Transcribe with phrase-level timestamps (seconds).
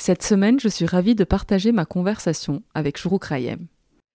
[0.00, 3.66] Cette semaine, je suis ravie de partager ma conversation avec Shourouk Rayem.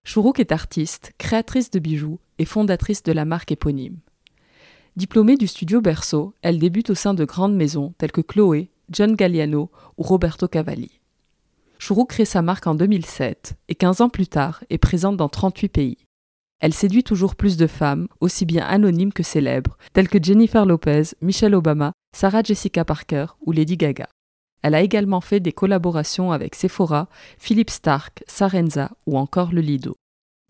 [0.05, 3.97] Shourouk est artiste, créatrice de bijoux et fondatrice de la marque éponyme.
[4.95, 9.15] Diplômée du studio Berceau, elle débute au sein de grandes maisons telles que Chloé, John
[9.15, 11.01] Galliano ou Roberto Cavalli.
[11.79, 15.67] Shourouk crée sa marque en 2007 et 15 ans plus tard est présente dans 38
[15.67, 15.97] pays.
[16.61, 21.03] Elle séduit toujours plus de femmes, aussi bien anonymes que célèbres, telles que Jennifer Lopez,
[21.21, 24.07] Michelle Obama, Sarah Jessica Parker ou Lady Gaga.
[24.63, 29.95] Elle a également fait des collaborations avec Sephora, Philippe Stark, Sarenza ou encore le Lido.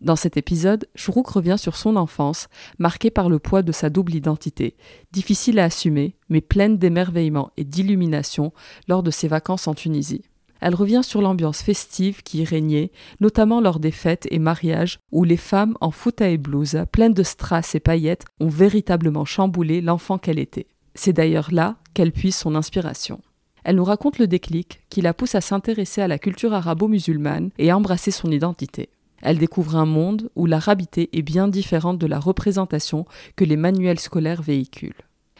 [0.00, 2.48] Dans cet épisode, Shourouk revient sur son enfance,
[2.78, 4.76] marquée par le poids de sa double identité,
[5.12, 8.52] difficile à assumer, mais pleine d'émerveillement et d'illumination
[8.86, 10.24] lors de ses vacances en Tunisie.
[10.60, 15.24] Elle revient sur l'ambiance festive qui y régnait, notamment lors des fêtes et mariages où
[15.24, 20.18] les femmes en fouta et blouse, pleines de strass et paillettes, ont véritablement chamboulé l'enfant
[20.18, 20.68] qu'elle était.
[20.94, 23.20] C'est d'ailleurs là qu'elle puise son inspiration.
[23.64, 27.70] Elle nous raconte le déclic qui la pousse à s'intéresser à la culture arabo-musulmane et
[27.70, 28.90] à embrasser son identité.
[29.22, 33.98] Elle découvre un monde où l'arabité est bien différente de la représentation que les manuels
[33.98, 34.92] scolaires véhiculent.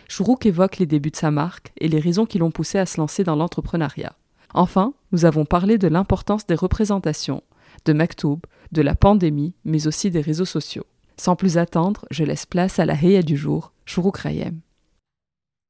[0.08, 2.98] Chourouk évoque les débuts de sa marque et les raisons qui l'ont poussé à se
[2.98, 4.14] lancer dans l'entrepreneuriat.
[4.54, 7.42] Enfin, nous avons parlé de l'importance des représentations,
[7.84, 8.40] de Maktoub,
[8.72, 10.86] de la pandémie, mais aussi des réseaux sociaux.
[11.16, 14.60] Sans plus attendre, je laisse place à la Heya du jour, Chourouk Rayem.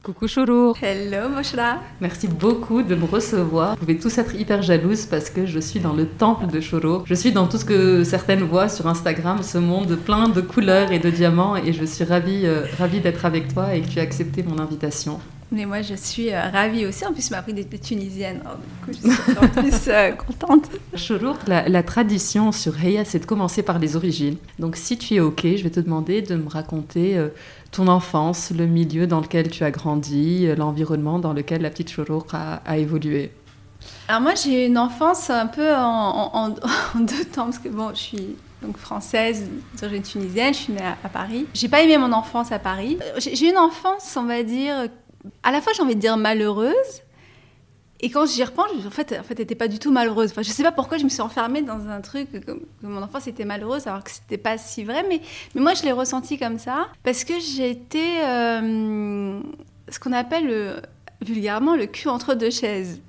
[0.04, 3.70] Coucou Chourour Hello Moshra Merci beaucoup de me recevoir.
[3.70, 7.04] Vous pouvez tous être hyper jalouses parce que je suis dans le temple de Chourour.
[7.06, 10.92] Je suis dans tout ce que certaines voient sur Instagram, ce monde plein de couleurs
[10.92, 13.98] et de diamants et je suis ravie, euh, ravie d'être avec toi et que tu
[13.98, 15.20] as accepté mon invitation.
[15.52, 17.04] Mais moi, je suis euh, ravie aussi.
[17.06, 18.40] En plus, tu m'as appris d'être tunisienne.
[18.44, 18.56] Oh,
[18.92, 20.70] du coup, je suis en plus euh, contente.
[20.96, 24.36] Chourour, la, la, tradition sur Heya, c'est de commencer par les origines.
[24.58, 27.18] Donc, si tu es OK, je vais te demander de me raconter
[27.74, 31.90] ton enfance, le milieu dans lequel tu as grandi, euh, l'environnement dans lequel la petite
[31.90, 33.32] Chourouk a, évolué
[34.08, 36.50] Alors moi, j'ai une enfance un peu en,
[36.94, 39.46] deux temps, parce que bon, je suis donc française,
[39.80, 41.46] d'origine tunisienne, je suis née à, à Paris.
[41.52, 42.96] J'ai pas aimé mon enfance à Paris.
[43.02, 44.86] Euh, j'ai une enfance, on va dire,
[45.42, 47.02] à la fois j'ai envie de dire malheureuse,
[48.04, 50.30] et quand j'y repense, en fait, en fait, n'était pas du tout malheureuse.
[50.30, 53.26] Enfin, je sais pas pourquoi je me suis enfermée dans un truc que, mon enfance
[53.28, 55.06] était malheureuse, alors que c'était pas si vrai.
[55.08, 55.22] Mais,
[55.54, 59.40] moi, je l'ai ressenti comme ça parce que j'étais euh,
[59.88, 60.76] ce qu'on appelle le,
[61.22, 63.00] vulgairement le cul entre deux chaises.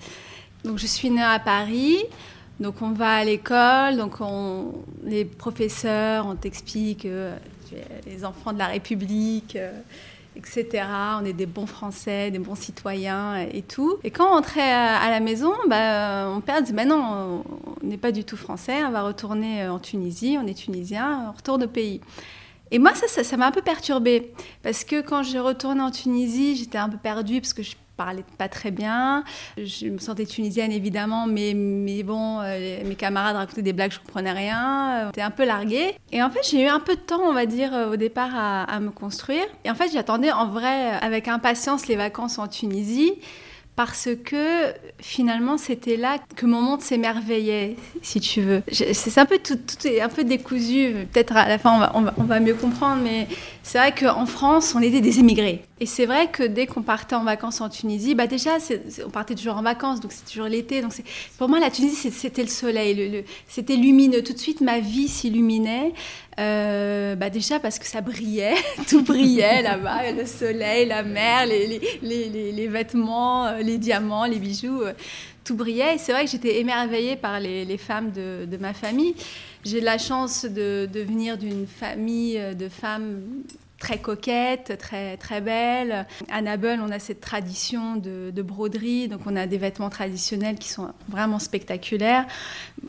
[0.64, 1.98] Donc, je suis née à Paris.
[2.62, 3.98] Donc, on va à l'école.
[3.98, 4.72] Donc, on,
[5.04, 7.36] les professeurs, on t'explique euh,
[8.06, 9.58] les enfants de la République.
[10.36, 10.84] Euh, etc.
[11.22, 13.98] On est des bons Français, des bons citoyens et tout.
[14.04, 17.44] Et quand on rentrait à la maison, bah, mon père dit Mais non,
[17.84, 21.38] on n'est pas du tout français, on va retourner en Tunisie, on est tunisien, on
[21.38, 22.02] retourne au pays.
[22.72, 24.34] Et moi, ça, ça m'a un peu perturbée.
[24.64, 28.24] Parce que quand je retournais en Tunisie, j'étais un peu perdue parce que je parlais
[28.38, 29.24] pas très bien.
[29.58, 34.00] Je me sentais tunisienne évidemment, mais, mais bon, euh, mes camarades racontaient des blagues, je
[34.00, 35.08] comprenais rien.
[35.08, 35.96] J'étais un peu larguée.
[36.12, 38.32] Et en fait, j'ai eu un peu de temps, on va dire, euh, au départ
[38.34, 39.46] à, me construire.
[39.64, 43.14] Et en fait, j'attendais en vrai avec impatience les vacances en Tunisie.
[43.76, 48.64] Parce que finalement, c'était là que mon monde s'émerveillait, si tu veux.
[48.72, 50.94] C'est un peu tout, est un peu décousu.
[51.12, 53.28] Peut-être à la fin, on va, on va, on va mieux comprendre, mais
[53.68, 57.16] c'est vrai qu'en France, on était des émigrés Et c'est vrai que dès qu'on partait
[57.16, 58.58] en vacances en Tunisie, bah déjà,
[59.04, 60.84] on partait toujours en vacances, donc c'est toujours l'été.
[60.84, 60.92] Donc
[61.40, 64.22] pour moi, la Tunisie, c'était le soleil, le, c'était lumineux.
[64.22, 65.94] Tout de suite, ma vie s'illuminait.
[66.38, 68.56] Euh, bah déjà parce que ça brillait,
[68.90, 74.94] tout brillait là-bas, le soleil, la mer, les, vêtements, euh, les diamants, les bijoux, euh,
[75.46, 75.98] tout brillait.
[75.98, 79.16] C'est vrai que j'étais émerveillée par les, femmes de, ma famille.
[79.66, 83.44] J'ai la chance de, venir d'une famille de femmes
[83.80, 86.06] très coquette, très, très belle.
[86.32, 90.70] À Nabeul, on a cette tradition de, broderie, donc on a des vêtements traditionnels qui
[90.70, 92.26] sont vraiment spectaculaires.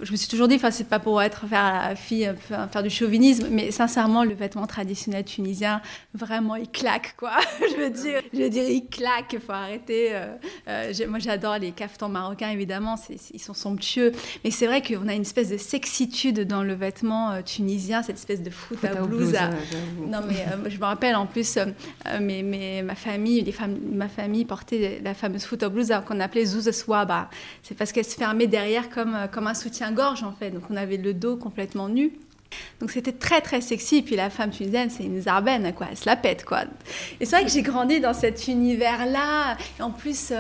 [0.03, 2.91] Je me suis toujours dit, enfin, c'est pas pour être faire la fille, faire du
[2.91, 5.81] chauvinisme, mais sincèrement, le vêtement traditionnel tunisien,
[6.15, 7.33] vraiment, il claque, quoi.
[7.61, 9.33] je veux dire, je veux dire, il claque.
[9.33, 10.11] Il faut arrêter.
[10.13, 10.35] Euh,
[10.69, 12.97] euh, moi, j'adore les caftans marocains, évidemment,
[13.33, 14.13] ils sont somptueux,
[14.45, 18.17] mais c'est vrai qu'on a une espèce de sexitude dans le vêtement euh, tunisien, cette
[18.17, 19.37] espèce de foot à blouse.
[20.07, 20.45] non, mais
[20.77, 21.65] je me rappelle en plus, euh,
[22.07, 26.71] euh, ma famille, les femmes, ma famille portait la fameuse foot blouse qu'on appelait Zouz
[26.71, 27.31] Swaba.
[27.63, 30.51] C'est parce qu'elle se fermait derrière comme, euh, comme un soutien-gorge en fait.
[30.51, 32.13] Donc on avait le dos complètement nu.
[32.81, 34.03] Donc c'était très très sexy.
[34.03, 35.87] Puis la femme tunisienne, c'est une zarben, quoi.
[35.91, 36.65] Elle se la pète, quoi.
[37.21, 39.57] Et c'est vrai que j'ai grandi dans cet univers-là.
[39.81, 40.33] En plus,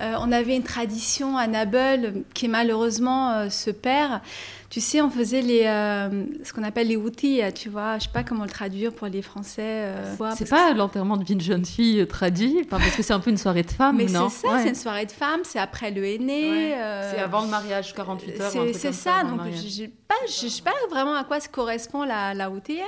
[0.00, 4.22] on avait une tradition à Nabeul qui malheureusement se perd.
[4.72, 7.98] Tu sais, on faisait les, euh, ce qu'on appelle les outils, tu vois.
[7.98, 9.60] Je sais pas comment le traduire pour les Français.
[9.60, 13.20] Euh, c'est pas l'enterrement de vie de jeune fille euh, traduit, parce que c'est un
[13.20, 15.90] peu une soirée de femme, Mais c'est ça, c'est une soirée de femme, c'est après
[15.90, 16.74] le aîné.
[17.10, 18.50] C'est avant le mariage, 48 heures.
[18.72, 19.40] C'est ça, donc
[20.28, 22.78] je ne sais pas vraiment à quoi se correspond la, la outil.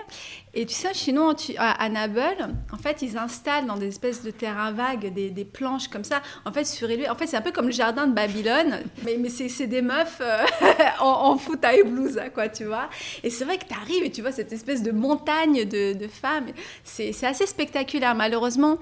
[0.52, 4.30] Et tu sais, chez nous, à Nabeul, en fait, ils installent dans des espèces de
[4.30, 6.22] terrains vagues des, des planches comme ça.
[6.44, 9.28] En fait, sur en fait, c'est un peu comme le jardin de Babylone, mais, mais
[9.28, 10.20] c'est des meufs
[11.00, 12.88] en, en foot à blues, quoi, tu vois.
[13.22, 16.46] Et c'est vrai que tu arrives et tu vois cette espèce de montagne de, femmes.
[16.84, 18.14] C'est assez spectaculaire.
[18.14, 18.78] Malheureusement,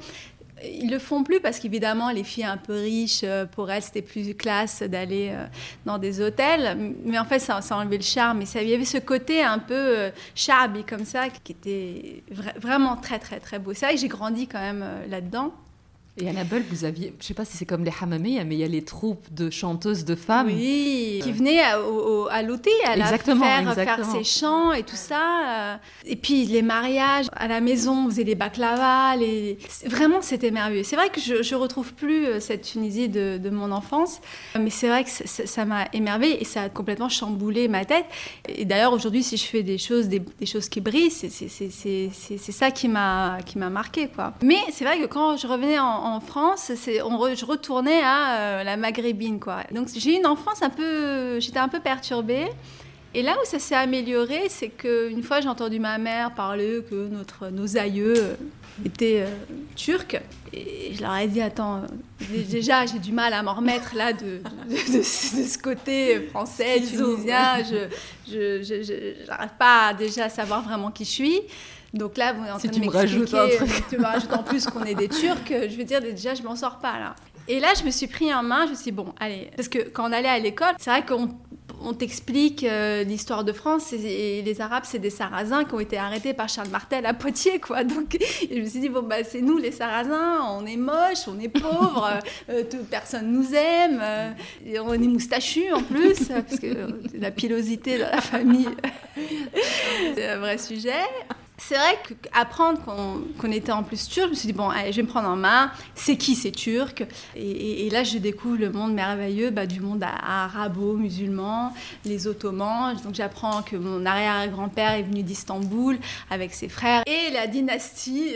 [0.65, 4.03] ils le font plus parce qu'évidemment, les filles un peu riches, euh, pour elles, c'était
[4.03, 5.47] plus classe d'aller euh,
[5.85, 6.95] dans des hôtels.
[7.05, 8.43] Mais en fait, ça, ça a le charme.
[8.43, 12.23] Et ça, il y avait ce côté un peu euh, charbi comme ça, qui était
[12.61, 13.73] vraiment très, très, très beau.
[13.73, 15.53] Vrai que j'ai grandi quand même là-dedans.
[16.19, 18.59] Et à Nabeul, vous aviez, je sais pas si c'est comme les Hamamiyya, mais il
[18.59, 20.49] y a les troupes de chanteuses de femmes.
[20.49, 21.79] Oui, qui venaient à,
[22.31, 25.81] à l'hôtel, à la faire, faire ses chants et tout ça.
[26.05, 29.17] Et puis les mariages à la maison, on faisait les baklava.
[29.17, 29.57] Les...
[29.87, 30.83] Vraiment, c'était merveilleux.
[30.83, 34.21] C'est vrai que je, je retrouve plus euh, cette Tunisie de, de mon enfance,
[34.61, 38.05] mais c'est vrai que ça m'a émerveillée et ça a complètement chamboulé ma tête.
[38.49, 42.71] Et d'ailleurs, aujourd'hui, si je fais des choses, des, des choses qui brillent, c'est ça
[42.71, 43.39] qui m'a
[43.71, 44.09] marqué.
[44.09, 44.35] Quoi.
[44.43, 48.37] Mais c'est vrai que quand je revenais en en France, c'est, on je retournais à
[48.39, 49.63] euh, la maghrébine, quoi.
[49.73, 52.47] Donc j'ai une enfance un peu, j'étais un peu perturbée.
[53.15, 57.09] Et là où ça s'est amélioré, c'est qu'une fois j'ai entendu ma mère parler que
[57.09, 58.35] notre, nos aïeux euh,
[58.87, 60.17] étaient euh, turcs.
[60.55, 61.83] Et je leur ai dit, attends,
[62.51, 67.63] déjà j'ai du mal à m'en remettre là de, de, ce côté français, tunisien.
[68.27, 71.41] Je n'arrive pas déjà à savoir vraiment qui je suis.
[71.95, 73.59] Donc là, vous êtes en train de m'expliquer,
[73.91, 76.57] tu me rajoutes en plus qu'on est des Turcs, je veux dire, déjà, je m'en
[76.57, 77.15] sors pas là.
[77.49, 79.69] Et là, je me suis pris en main, je me suis dit, bon, allez, parce
[79.69, 81.29] que quand on allait à l'école, c'est vrai qu'on
[81.85, 85.99] on t'explique euh, l'histoire de France et, les Arabes, c'est des Sarrasins qui ont été
[85.99, 87.85] arrêtés par Charles Martel à Poitiers, quoi.
[87.85, 88.17] Donc,
[88.49, 91.49] je me suis dit, bon, bah, c'est nous les Sarrasins, on est moches, on est
[91.49, 92.09] pauvres,
[92.51, 94.31] euh, personne nous aime, euh,
[94.65, 96.69] et on est moustachus en plus, parce que
[97.19, 98.69] la pilosité dans la famille,
[100.15, 101.03] c'est un vrai sujet
[101.59, 102.81] c'est vrai qu'apprendre
[103.39, 105.29] qu'on était en plus turc, je me suis dit, bon, allez, je vais me prendre
[105.29, 107.03] en main, c'est qui ces Turcs?
[107.37, 111.73] Et, là, je découvre le monde merveilleux bah, du monde arabo-musulman,
[112.05, 112.97] les Ottomans.
[113.05, 115.99] Donc j'apprends que mon arrière-grand-père est venu d'Istanbul
[116.31, 118.35] avec ses frères et la dynastie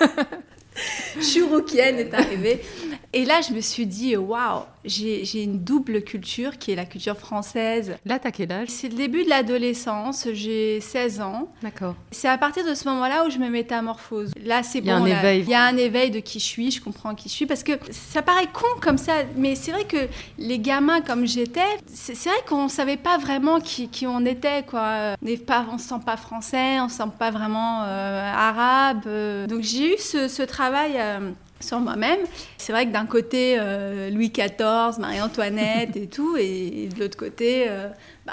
[1.20, 2.62] Chouroukienne est arrivée.
[3.12, 7.16] Et là, je me suis dit, waouh, j'ai une double culture qui est la culture
[7.16, 7.96] française.
[8.04, 8.68] Là, t'as quel âge?
[8.68, 11.52] C'est le début de l'adolescence, j'ai 16 ans.
[11.62, 11.94] D'accord.
[12.10, 14.32] C'est à partir de ce moment-là où je me métamorphose.
[14.42, 15.04] Là, c'est bon.
[15.04, 15.40] Il y a un éveil.
[15.42, 17.46] Il y a un éveil de qui je suis, je comprends qui je suis.
[17.46, 20.08] Parce que ça paraît con comme ça, mais c'est vrai que
[20.38, 25.14] les gamins comme j'étais, c'est vrai qu'on savait pas vraiment qui, qui on était, quoi.
[25.22, 29.02] On ne se sent pas français, on se sent pas vraiment euh, arabe.
[29.06, 29.46] Euh.
[29.46, 30.92] Donc j'ai eu ce, ce travail.
[30.96, 32.20] Euh, sur moi-même.
[32.58, 37.66] C'est vrai que d'un côté, euh, Louis XIV, Marie-Antoinette et tout, et, de l'autre côté,
[37.68, 37.88] euh,
[38.26, 38.32] bah,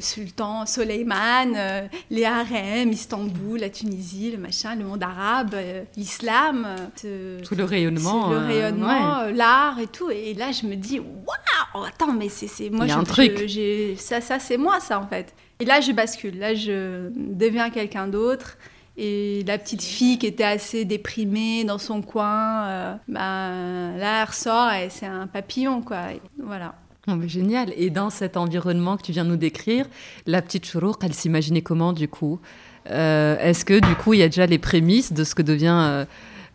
[0.00, 5.56] Sultan Soleiman, euh, les harems, Istanbul, la Tunisie, le machin, le monde arabe,
[5.96, 6.66] l'islam.
[7.00, 8.30] tout le rayonnement.
[8.30, 10.10] le rayonnement, l'art et tout.
[10.10, 13.50] Et là, je me dis, waouh, attends, mais c'est moi, Il y a un truc.
[13.98, 15.34] ça, ça c'est moi, ça en fait.
[15.58, 16.38] Et là, je bascule.
[16.38, 18.58] Là, je deviens quelqu'un d'autre.
[18.98, 24.72] Et la petite fille qui était assez déprimée dans son coin, ben, là, elle ressort
[24.72, 25.98] et c'est un papillon, quoi.
[26.42, 26.74] Voilà.
[27.08, 27.72] Oh, génial.
[27.76, 29.86] Et dans cet environnement que tu viens de nous décrire,
[30.26, 32.40] la petite Chourouk, elle s'imaginait comment du coup?
[32.86, 36.06] Est-ce que du coup, il y a déjà les prémices de ce que devient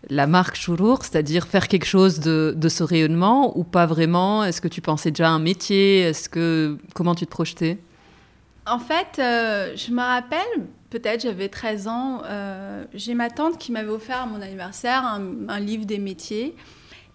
[0.09, 4.43] la marque Chourour, c'est-à-dire faire quelque chose de, ce rayonnement ou pas vraiment?
[4.43, 6.01] Est-ce que tu pensais déjà à un métier?
[6.01, 7.77] Est-ce que comment tu te projetais?
[8.65, 13.71] En fait, euh, je me rappelle, peut-être j'avais 13 ans, euh, j'ai ma tante qui
[13.71, 16.55] m'avait offert à mon anniversaire un, livre des métiers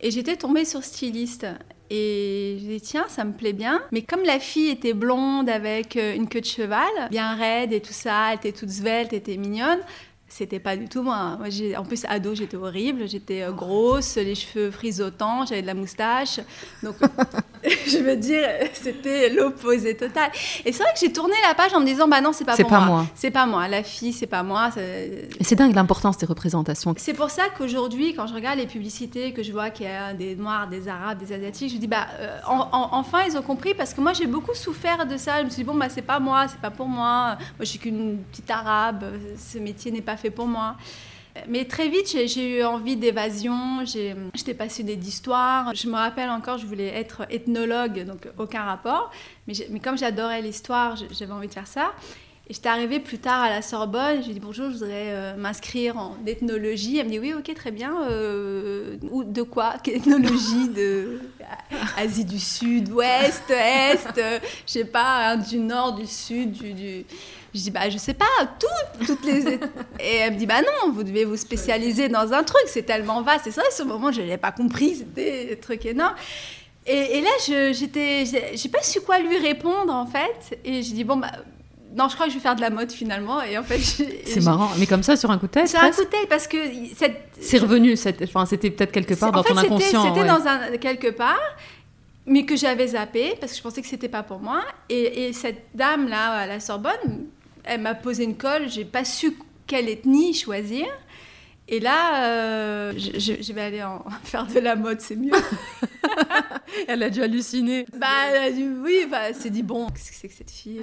[0.00, 1.46] et j'étais tombée sur styliste.
[1.88, 3.80] Et j'ai dit, tiens, ça me plaît bien.
[3.92, 7.80] Mais comme la fille était blonde avec euh, une queue de cheval, bien raide et
[7.80, 9.78] tout ça, elle était toute svelte, elle était mignonne,
[10.36, 11.38] c'était pas du tout moi.
[11.38, 13.08] moi en plus, ado, j'étais horrible.
[13.08, 16.40] J'étais euh, grosse, les cheveux frisotants, j'avais de la moustache.
[16.82, 16.96] Donc,
[17.64, 20.30] je veux dire, c'était l'opposé total.
[20.66, 22.54] Et c'est vrai que j'ai tourné la page en me disant, bah non, c'est pas,
[22.54, 23.06] pour pas moi.
[23.14, 23.66] C'est pas moi.
[23.66, 24.70] La fille, c'est pas moi.
[25.40, 26.94] C'est dingue l'importance des représentations.
[26.98, 30.12] C'est pour ça qu'aujourd'hui, quand je regarde les publicités, que je vois qu'il y a
[30.12, 33.94] des Noirs, des Arabes, des Asiatiques, je dis, bah euh, enfin, ils ont compris parce
[33.94, 35.40] que moi, j'ai beaucoup souffert de ça.
[35.40, 37.36] Je me suis dit, bon, bah c'est pas moi, c'est pas pour moi.
[37.38, 39.04] Moi, je suis qu'une petite Arabe.
[39.38, 40.76] Ce métier n'est pas fait pour moi.
[41.48, 45.74] Mais très vite, j'ai eu envie d'évasion, j'étais passionnée d'histoire.
[45.74, 49.10] Je me rappelle encore, je voulais être ethnologue, donc aucun rapport.
[49.46, 51.92] Mais, comme j'adorais l'histoire, j'avais envie de faire ça.
[52.48, 55.10] Et j'étais arrivée plus tard à la Sorbonne, je lui ai dit bonjour, je voudrais
[55.10, 56.96] euh, m'inscrire en ethnologie.
[56.96, 57.92] Elle me dit oui, ok, très bien.
[58.08, 59.74] Euh, de quoi?
[59.84, 61.22] Ethnologie de
[61.96, 67.04] Asie du Sud, Ouest, Est, euh, je sais pas, hein, du Nord, du Sud, du...
[67.56, 68.24] Je dis, bah, je sais pas,
[68.58, 69.54] tout, toutes les.
[70.00, 73.22] Et elle me dit, bah non, vous devez vous spécialiser dans un truc, c'est tellement
[73.22, 73.46] vaste.
[73.46, 76.14] Et c'est vrai, ce moment, je n'ai pas compris, c'était un truc énorme.
[76.86, 77.30] Et, et là,
[77.72, 80.58] j'étais, j'ai pas su quoi lui répondre, en fait.
[80.64, 81.32] Et je dis, bon, bah,
[81.94, 83.40] non, je crois que je vais faire de la mode finalement.
[83.40, 84.68] Et en fait, c'est marrant.
[84.78, 86.58] Mais comme ça, sur un coup de tête Sur un coup de tête, parce que.
[87.40, 90.14] C'est revenu, enfin, c'était peut-être quelque part dans ton inconscient.
[90.14, 91.40] C'était dans un, quelque part
[92.26, 94.62] mais que j'avais zappé parce que je pensais que c'était pas pour moi.
[94.88, 97.28] Et, et cette dame là à la Sorbonne
[97.66, 100.86] elle m'a posé une colle, j'ai pas su quelle ethnie choisir.
[101.68, 105.32] Et là, euh, je, vais aller en, faire de la mode, c'est mieux.
[106.88, 107.86] elle a dû halluciner.
[107.98, 110.50] Bah, elle a dû, oui, bah, elle s'est dit, bon, qu'est-ce que c'est que cette
[110.50, 110.82] fille?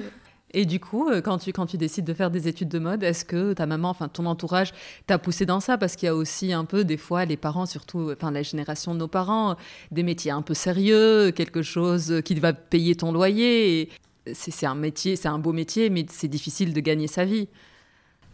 [0.55, 3.01] Et du coup, euh, quand tu, quand tu décides de faire des études de mode,
[3.01, 4.71] est-ce que ta maman, enfin ton entourage,
[5.07, 5.77] t'a poussé dans ça?
[5.77, 8.93] Parce qu'il y a aussi un peu, des fois, les parents, surtout enfin, la génération
[8.93, 9.55] de nos parents,
[9.91, 13.89] des métiers un peu sérieux, quelque chose qui va payer ton loyer
[14.31, 17.47] c'est un métier, c'est un beau métier, mais c'est difficile de gagner sa vie.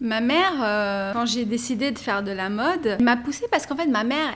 [0.01, 3.75] Ma mère, euh, quand j'ai décidé de faire de la mode, m'a poussée parce qu'en
[3.75, 4.33] fait, ma mère,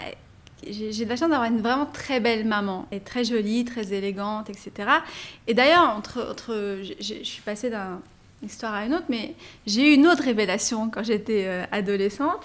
[0.70, 4.50] j'ai de la chance d'avoir une vraiment très belle maman, et très jolie, très élégante,
[4.50, 4.90] etc.
[5.48, 8.00] Et d'ailleurs, entre, entre, je suis passée d'une
[8.50, 12.42] histoire à une autre, mais j'ai eu une autre révélation quand j'étais euh, adolescente.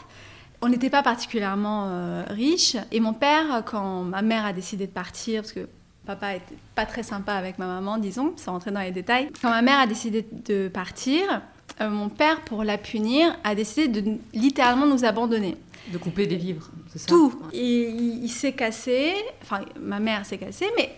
[0.60, 4.92] On n'était pas particulièrement euh, riche, et mon père, quand ma mère a décidé de
[4.92, 5.68] partir, parce que
[6.08, 9.28] papa était pas très sympa avec ma maman, disons, sans rentrer dans les détails.
[9.42, 11.42] Quand ma mère a décidé de partir,
[11.82, 15.56] euh, mon père, pour la punir, a décidé de littéralement nous abandonner.
[15.92, 17.06] De couper des vivres, c'est ça?
[17.06, 17.38] Tout.
[17.52, 19.12] Il, il s'est cassé,
[19.42, 20.96] enfin, ma mère s'est cassée, mais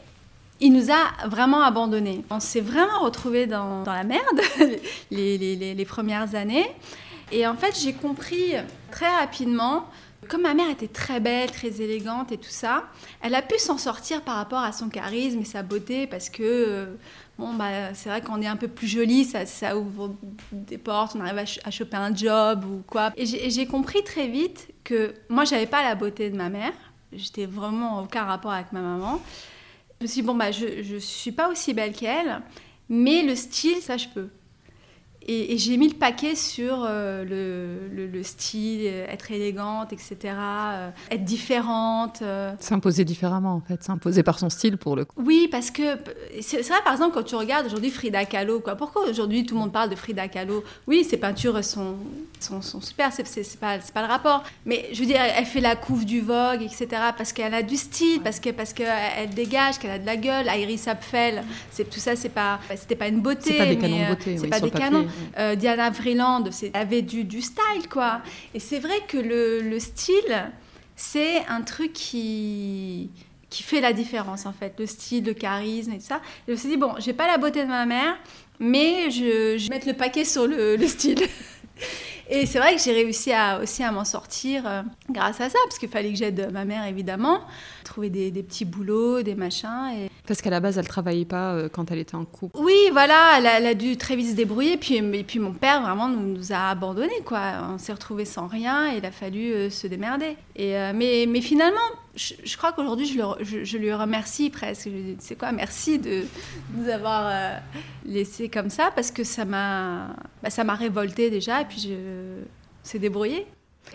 [0.61, 2.23] il nous a vraiment abandonnés.
[2.31, 4.41] On s'est vraiment retrouvés dans, dans la merde
[5.11, 6.71] les, les, les premières années.
[7.33, 8.53] Et en fait, j'ai compris
[8.93, 9.87] très rapidement
[10.31, 12.85] comme ma mère était très belle, très élégante et tout ça,
[13.21, 16.43] elle a pu s'en sortir par rapport à son charisme et sa beauté parce que,
[16.43, 16.87] euh,
[17.37, 20.15] bon, bah, c'est vrai qu'on est un peu plus jolie, ça, ouvre
[20.53, 23.13] des portes, on arrive à, choper un job ou quoi.
[23.17, 26.75] Et j'ai compris très vite que moi, j'avais pas la beauté de ma mère,
[27.13, 29.21] j'étais vraiment aucun rapport avec ma maman.
[29.99, 32.41] Je me suis dit, bon, bah, je ne suis pas aussi belle qu'elle,
[32.89, 34.29] mais le style, ça, je peux.
[35.27, 41.25] Et, j'ai mis le paquet sur euh, le, le, style, être élégante, etc., euh, être
[41.25, 42.21] différente.
[42.23, 42.53] Euh.
[42.59, 45.23] S'imposer différemment, en fait, s'imposer par son style pour le coup.
[45.23, 45.99] Oui, parce que
[46.41, 49.61] c'est vrai, par exemple, quand tu regardes aujourd'hui Frida Kahlo, quoi, pourquoi aujourd'hui tout le
[49.61, 50.65] monde parle de Frida Kahlo?
[50.87, 51.97] Oui, ses peintures sont,
[52.43, 54.45] sont, sont super, c'est pas, pas le rapport.
[54.65, 57.77] Mais je veux dire, elle fait la couve du Vogue, etc., parce qu'elle a du
[57.77, 60.47] style, parce qu'elle parce que elle dégage, qu'elle a de la gueule.
[60.47, 61.43] Iris Apfel,
[61.77, 63.53] tout ça, c'est pas, c'était pas une beauté.
[63.53, 65.07] C'est pas des canons beauté, c'est pas des canons.
[65.39, 66.45] Euh, Diana Vreeland
[66.75, 68.21] avait du, du, style, quoi.
[68.55, 70.51] Et c'est vrai que le, le style,
[70.97, 73.11] c'est un truc qui,
[73.49, 74.75] qui fait la différence, en fait.
[74.79, 76.21] Le style, le charisme et tout ça.
[76.47, 78.17] je me suis dit, bon, j'ai pas la beauté de ma mère,
[78.59, 81.19] mais je, je vais mettre le paquet sur le, le style.
[82.33, 85.59] Et c'est vrai que j'ai réussi à, aussi à m'en sortir euh, grâce à ça,
[85.65, 87.41] parce qu'il fallait que j'aide ma mère, évidemment,
[87.91, 89.93] trouver des, des, petits boulots, des machins.
[89.95, 90.11] Et...
[90.27, 92.59] Parce qu'à la base, elle travaillait pas euh, quand elle était en couple.
[92.59, 94.77] Oui, voilà, elle a, dû très vite se débrouiller.
[94.77, 97.69] Puis, et puis mon père vraiment nous, a abandonnés, quoi.
[97.75, 100.37] On s'est retrouvés sans rien et il a fallu euh, se démerder.
[100.57, 101.79] Et, euh, mais, mais finalement,
[102.15, 104.85] je, crois qu'aujourd'hui, je, je, lui remercie presque.
[104.85, 106.23] Je lui dis, c'est quoi, merci de,
[106.77, 107.61] nous avoir
[108.07, 110.09] laissés comme ça parce que ça m'a
[110.43, 112.41] bah, m'a révolté déjà et puis je
[112.83, 113.47] s'est débrouillé.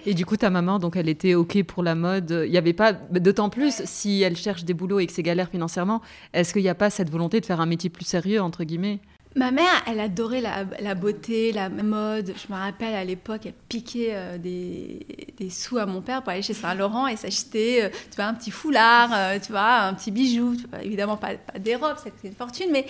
[0.05, 2.43] Et du coup, ta maman, donc, elle était OK pour la mode.
[2.45, 5.49] Il n'y avait pas, d'autant plus, si elle cherche des boulots et que c'est galère
[5.49, 6.01] financièrement,
[6.33, 8.99] est-ce qu'il n'y a pas cette volonté de faire un métier plus sérieux, entre guillemets?
[9.37, 12.33] Ma mère, elle adorait la, beauté, la mode.
[12.37, 15.05] Je me rappelle à l'époque, elle piquait euh, des,
[15.37, 18.33] des, sous à mon père pour aller chez Saint-Laurent et s'acheter euh, tu vois, un
[18.33, 20.55] petit foulard, euh, tu vois, un petit bijou.
[20.81, 22.85] évidemment, pas, des robes, ça coûtait une fortune, mais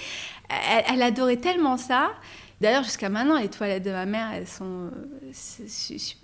[0.50, 2.12] elle, elle adorait tellement ça.
[2.62, 4.90] D'ailleurs, jusqu'à maintenant, les toilettes de ma mère, elles sont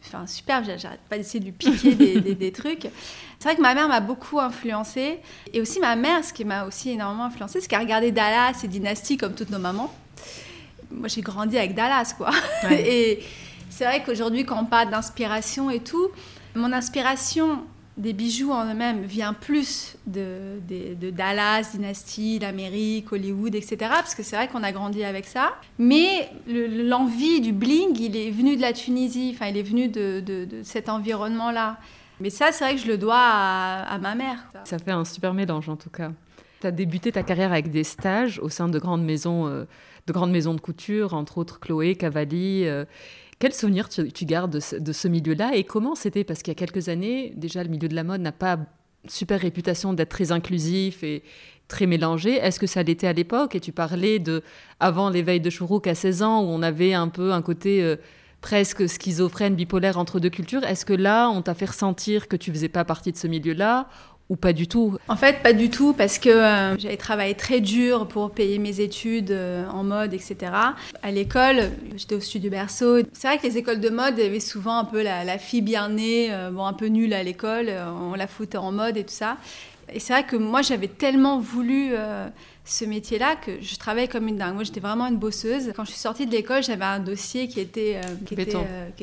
[0.05, 0.65] enfin, superbes.
[0.77, 2.87] J'arrête pas d'essayer de lui piquer des, trucs.
[3.37, 5.19] C'est vrai que ma mère m'a beaucoup influencée.
[5.53, 8.67] Et aussi ma mère, ce qui m'a aussi énormément influencée, c'est qu'elle regardait Dallas et
[8.69, 9.93] Dynasty comme toutes nos mamans.
[10.89, 12.31] Moi, j'ai grandi avec Dallas, quoi.
[12.71, 13.23] et
[13.69, 16.11] c'est vrai qu'aujourd'hui, quand on parle d'inspiration et tout,
[16.55, 17.65] mon inspiration,
[17.97, 20.59] des bijoux en eux-mêmes vient plus de,
[21.11, 23.77] Dallas, Dynasty, l'Amérique, Hollywood, etc.
[23.79, 25.53] Parce que c'est vrai qu'on a grandi avec ça.
[25.77, 30.21] Mais l'envie du bling, il est venu de la Tunisie, enfin, il est venu de,
[30.21, 31.77] de cet environnement-là.
[32.21, 34.37] Mais ça, c'est vrai que je le dois à, ma mère.
[34.63, 36.11] Ça fait un super mélange, en tout cas.
[36.61, 39.65] Tu as débuté ta carrière avec des stages au sein de grandes maisons, euh,
[40.05, 42.67] de, grandes maisons de couture, entre autres Chloé, Cavalli.
[42.67, 42.85] Euh,
[43.41, 46.23] quel souvenir tu, gardes de ce, milieu-là et comment c'était?
[46.23, 48.59] Parce qu'il y a quelques années, déjà, le milieu de la mode n'a pas
[49.07, 51.23] super réputation d'être très inclusif et
[51.67, 52.35] très mélangé.
[52.35, 53.55] Est-ce que ça l'était à l'époque?
[53.55, 54.43] Et tu parlais de,
[54.79, 57.95] avant l'éveil de Chourouk à 16 ans, où on avait un peu un côté euh,
[58.41, 60.63] presque schizophrène, bipolaire entre deux cultures.
[60.63, 63.89] Est-ce que là, on t'a fait ressentir que tu faisais pas partie de ce milieu-là?
[64.31, 64.97] Ou pas du tout?
[65.09, 68.79] En fait, pas du tout, parce que euh, j'avais travaillé très dur pour payer mes
[68.79, 70.37] études euh, en mode, etc.
[71.03, 72.99] À l'école, j'étais au studio Berceau.
[73.11, 76.29] C'est vrai que les écoles de mode avaient souvent un peu la, fille bien née,
[76.31, 77.69] euh, bon, un peu nulle à l'école,
[78.01, 79.35] on la foutait en mode et tout ça.
[79.93, 81.91] Et c'est vrai que moi, j'avais tellement voulu
[82.63, 84.55] ce métier-là que je travaillais comme une dingue.
[84.55, 85.71] Moi, j'étais vraiment une bosseuse.
[85.75, 87.99] Quand je suis sortie de l'école, j'avais un dossier qui était...
[88.25, 88.55] qui était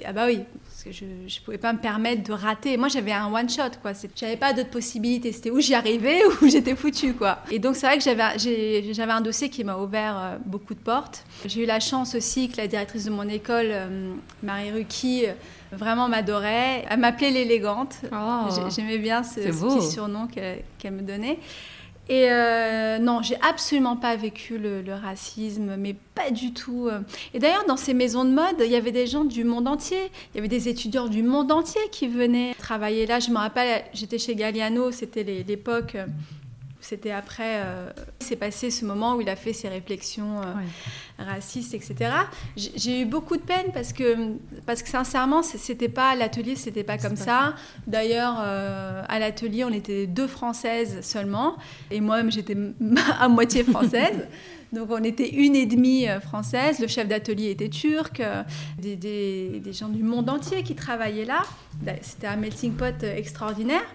[0.04, 0.40] ah bah oui,
[0.78, 2.76] parce que je ne pouvais pas me permettre de rater.
[2.76, 3.90] Moi, j'avais un one shot, quoi.
[4.14, 5.32] J'avais pas d'autres possibilités.
[5.32, 7.40] C'était où j'y arrivais ou j'étais foutue, quoi.
[7.50, 10.78] Et donc, c'est vrai que j'avais, j'avais un dossier qui m'a ouvert euh, beaucoup de
[10.78, 11.24] portes.
[11.46, 15.32] J'ai eu la chance aussi que la directrice de mon école, euh, Marie Ruki, euh,
[15.72, 16.84] vraiment m'adorait.
[16.88, 17.96] Elle m'appelait l'élégante.
[18.12, 18.46] Oh.
[18.70, 21.40] J'aimais bien ce, petit surnom qu'elle me donnait.
[22.08, 26.88] Et euh, non, j'ai absolument pas vécu le, racisme, mais pas du tout.
[26.88, 27.00] Euh.
[27.34, 30.10] Et d'ailleurs, dans ces maisons de mode, il y avait des gens du monde entier.
[30.32, 33.20] Il y avait des étudiants du monde entier qui venaient travailler là.
[33.20, 36.06] Je me rappelle, j'étais chez Galliano, c'était l'époque euh,
[36.88, 41.74] c'était après, euh, c'est passé ce moment où il a fait ses réflexions euh, racistes,
[41.74, 42.10] etc.
[42.56, 46.96] J'ai eu beaucoup de peine parce que, parce que sincèrement, c'était pas l'atelier, c'était pas
[46.96, 47.54] comme ça.
[47.86, 51.58] D'ailleurs, euh, à l'atelier, on était deux Françaises seulement,
[51.90, 52.56] et moi-même j'étais
[53.20, 54.26] à moitié française.
[54.72, 58.22] Donc on était une et demie française, le chef d'atelier était turc,
[58.78, 61.42] des, des, des, gens du monde entier qui travaillaient là.
[62.02, 63.86] C'était un melting pot extraordinaire.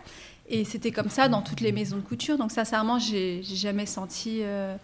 [0.53, 2.37] Et c'était comme ça dans toutes les maisons de couture.
[2.37, 4.41] Donc, sincèrement, j'ai jamais senti.
[4.43, 4.75] Euh,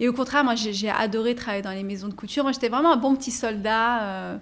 [0.00, 2.42] et au contraire, moi, j'ai adoré travailler dans les maisons de couture.
[2.42, 4.02] Moi, j'étais vraiment un bon petit soldat.
[4.02, 4.36] Euh.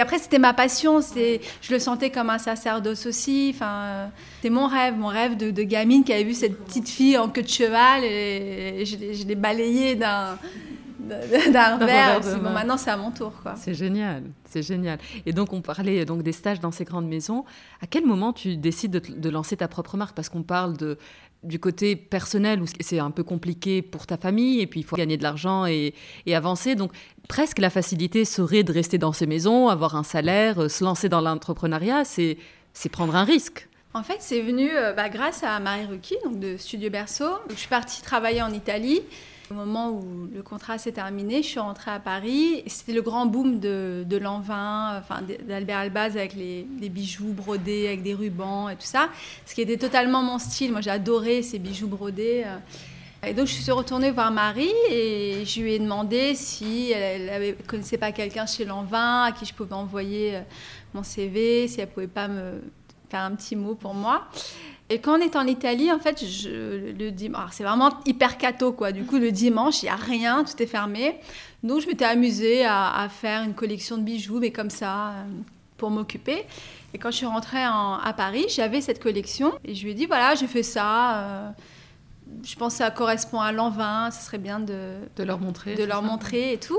[0.00, 0.98] Après, c'était ma passion.
[1.00, 3.52] Je le sentais comme un sacerdoce aussi.
[3.54, 7.28] Enfin, c'était mon rêve, mon rêve de, gamine qui avait vu cette petite fille en
[7.28, 8.02] queue de cheval.
[8.02, 10.36] Et je l'ai balayée d'un
[11.04, 12.20] d'un verre.
[12.20, 13.32] Bon, maintenant, c'est à mon tour.
[13.56, 14.98] C'est génial, c'est génial.
[15.26, 17.44] Et donc, on parlait donc des stages dans ces grandes maisons.
[17.82, 20.14] À quel moment tu décides de, lancer ta propre marque?
[20.14, 20.98] Parce qu'on parle de,
[21.42, 24.96] du côté personnel où c'est un peu compliqué pour ta famille et puis il faut
[24.96, 25.94] gagner de l'argent et,
[26.32, 26.74] avancer.
[26.74, 26.92] Donc,
[27.28, 31.08] presque la facilité serait de rester dans ces maisons, avoir un salaire, euh, se lancer
[31.08, 32.04] dans l'entrepreneuriat.
[32.04, 32.38] C'est
[32.90, 33.68] prendre un risque.
[33.96, 37.30] En fait, c'est venu euh, bah, grâce à Marie Rucki, donc de Studio Berceau.
[37.48, 39.02] je suis partie travailler en Italie.
[39.50, 42.62] Au moment où le contrat s'est terminé, je suis rentrée à Paris.
[42.66, 47.86] C'était le grand boom de, de l'an 20, enfin, d'Albert Albaz avec les, bijoux brodés,
[47.88, 49.10] avec des rubans et tout ça.
[49.44, 50.72] Ce qui était totalement mon style.
[50.72, 52.44] Moi, adoré ces bijoux brodés.
[53.26, 57.52] Et donc, je suis retournée voir Marie et je lui ai demandé si elle ne
[57.66, 60.40] connaissait pas quelqu'un chez Lanvin à qui je pouvais envoyer euh,
[60.92, 62.60] mon CV, si elle pouvait pas me
[63.08, 64.28] faire un petit mot pour moi.
[64.90, 68.72] Et quand on est en Italie, en fait, je, le dimanche, c'est vraiment hyper cato,
[68.72, 68.92] quoi.
[68.92, 71.16] Du coup, le dimanche, il n'y a rien, tout est fermé.
[71.62, 75.24] Donc, je m'étais amusée à, faire une collection de bijoux, mais comme ça, euh,
[75.78, 76.44] pour m'occuper.
[76.92, 79.52] Et quand je suis rentrée à Paris, j'avais cette collection.
[79.64, 81.16] Et je lui ai dit, voilà, j'ai fait ça.
[81.16, 81.50] Euh,
[82.44, 85.74] je pense que ça correspond à l'an 20, ce serait bien de, de leur montrer.
[85.74, 86.78] De leur montrer et tout.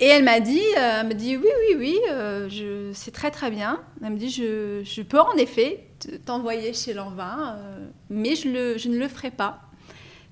[0.00, 3.50] Et elle m'a dit, euh, elle me dit oui, oui, oui, euh, c'est très très
[3.50, 3.80] bien.
[4.02, 5.86] Elle me dit, je, peux en effet
[6.26, 9.60] t'envoyer chez l'Envin, euh, mais je, je ne le ferai pas.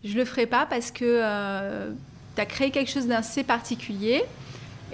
[0.05, 1.23] Je le ferai pas parce que
[2.35, 4.25] tu as créé quelque chose d'assez particulier.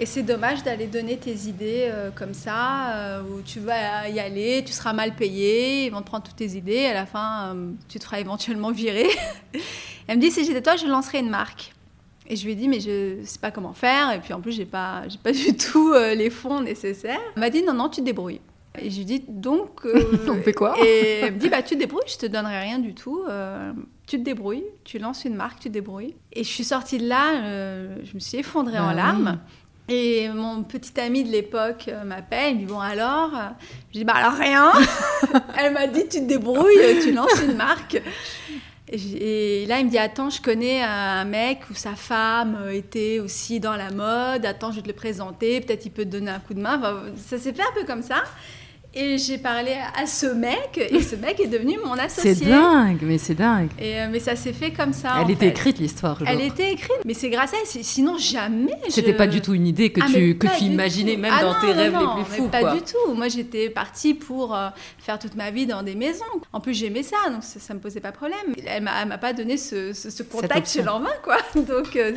[0.01, 4.71] Et c'est dommage d'aller donner tes idées comme ça, où tu vas y aller, tu
[4.71, 7.57] seras mal payé, ils vont te prendre toutes tes idées, à la fin,
[7.89, 9.09] tu te feras éventuellement virer.
[10.07, 11.73] Elle me dit, si j'étais toi, je lancerais une marque.
[12.29, 14.11] Et je lui ai dit, mais je ne sais pas comment faire.
[14.11, 17.19] Et puis en plus, je n'ai pas, pas du tout euh, les fonds nécessaires.
[17.35, 18.41] Elle m'a dit, non, non, tu te débrouilles.
[18.79, 19.85] Et je lui ai dit, donc.
[19.85, 20.75] Euh, On fait quoi?
[20.79, 23.23] Et elle me dit, bah, tu te débrouilles, je te donnerai rien du tout.
[23.27, 23.73] Euh,
[24.05, 26.15] tu te débrouilles, tu lances une marque, tu te débrouilles.
[26.31, 27.41] Et je suis sortie de là,
[28.03, 29.39] je me suis effondrée en bah larmes.
[29.87, 33.31] Et mon petit ami de l'époque m'appelle, il me dit Bon, alors
[33.91, 34.71] Je dis Bah, alors rien
[35.59, 38.01] Elle m'a dit Tu te débrouilles, tu lances une marque.
[38.91, 43.59] Et là, il me dit Attends, je connais un mec où sa femme était aussi
[43.59, 44.45] dans la mode.
[44.45, 45.61] Attends, je vais te le présenter.
[45.61, 46.81] Peut-être il peut te donner un coup de main.
[47.17, 48.23] ça s'est fait un peu comme ça.
[48.95, 52.33] Et j'ai parlé à ce mec, et ce mec est devenu mon associé.
[52.33, 53.69] C'est dingue, mais c'est dingue.
[53.77, 55.17] Et, euh, mais ça s'est fait comme ça.
[55.21, 56.19] Elle était écrite l'histoire.
[56.25, 57.83] Elle était écrite, mais c'est grâce à elle.
[57.83, 58.73] Sinon jamais.
[58.89, 61.61] C'était pas du tout une idée que ah, tu que tu imaginais même ah dans
[61.61, 62.47] tes rêves les plus fous.
[62.47, 63.13] Pas du tout.
[63.13, 66.25] Moi j'étais partie pour euh, faire toute ma vie dans des maisons.
[66.51, 68.39] En plus j'aimais ça, donc ça, ça, me posait pas de problème.
[68.65, 71.37] Elle m'a, pas donné ce, ce, contact chez l'envin, quoi.
[71.55, 71.95] Donc.
[71.95, 72.13] Euh,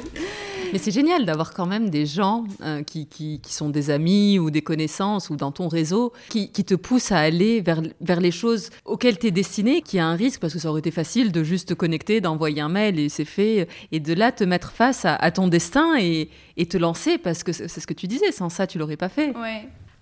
[0.73, 2.45] mais c'est génial d'avoir quand même des gens
[2.87, 6.62] qui, qui, qui, sont des amis ou des connaissances ou dans ton réseau qui, qui
[6.65, 10.15] te poussent à aller vers, vers les choses auxquelles tu es destiné, qui a un
[10.15, 13.09] risque, parce que ça aurait été facile de juste te connecter, d'envoyer un mail et
[13.09, 16.29] c'est fait, et de là te mettre face à, ton destin et,
[16.67, 19.33] te lancer, parce que c'est ce que tu disais, sans ça, tu l'aurais pas fait.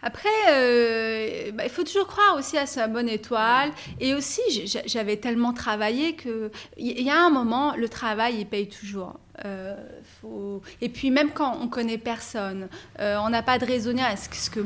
[0.03, 3.71] Après, euh, bah, il faut toujours croire aussi à sa bonne étoile.
[4.01, 4.41] Et aussi,
[4.87, 9.15] j'avais tellement travaillé que il y a un moment, le travail, il paye toujours.
[9.45, 9.75] Euh,
[10.21, 10.63] faut...
[10.81, 14.03] Et puis même quand on connaît personne, euh, on n'a pas de raisonner.
[14.17, 14.61] ce que, ce que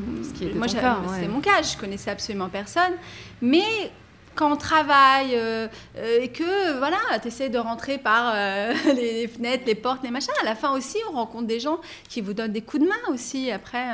[0.54, 2.92] moi, c'était mon cas, je connaissais absolument personne.
[3.42, 3.90] Mais
[4.36, 8.34] quand on travaille et que voilà, tu essaies de rentrer par
[8.96, 12.20] les fenêtres, les portes, les machins, à la fin aussi, on rencontre des gens qui
[12.20, 13.50] vous donnent des coups de main aussi.
[13.50, 13.84] Après.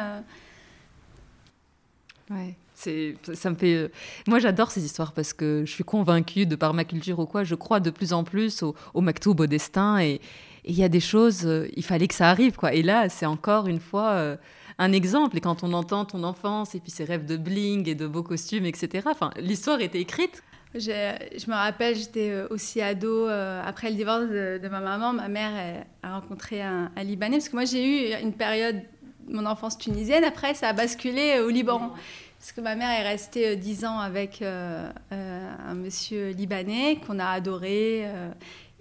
[2.31, 2.57] Ouais.
[2.75, 3.75] C'est, ça me fait.
[3.75, 3.89] Euh,
[4.27, 7.45] moi, j'adore ces histoires parce que je suis convaincue, de par ma culture ou quoi,
[7.45, 9.99] je crois de plus en plus au, au maktoub, au destin.
[9.99, 10.21] Et
[10.65, 12.73] il y a des choses, euh, il fallait que ça arrive, quoi.
[12.73, 14.37] Et là, c'est encore une fois euh,
[14.79, 15.37] un exemple.
[15.37, 18.23] Et quand on entend ton enfance et puis ses rêves de bling et de beaux
[18.23, 19.09] costumes, etc.
[19.11, 20.43] Enfin, l'histoire était écrite.
[20.73, 23.27] Je me rappelle, j'étais aussi ado.
[23.27, 27.57] après le divorce de, ma maman, ma mère a rencontré un, un Libanais parce que
[27.57, 28.81] moi, j'ai eu une période
[29.29, 30.25] mon enfance tunisienne.
[30.25, 31.93] Après, ça a basculé au Liban.
[32.41, 36.99] Parce que ma mère est restée euh, dix ans avec euh, euh, un monsieur libanais
[37.07, 38.07] qu'on a adoré.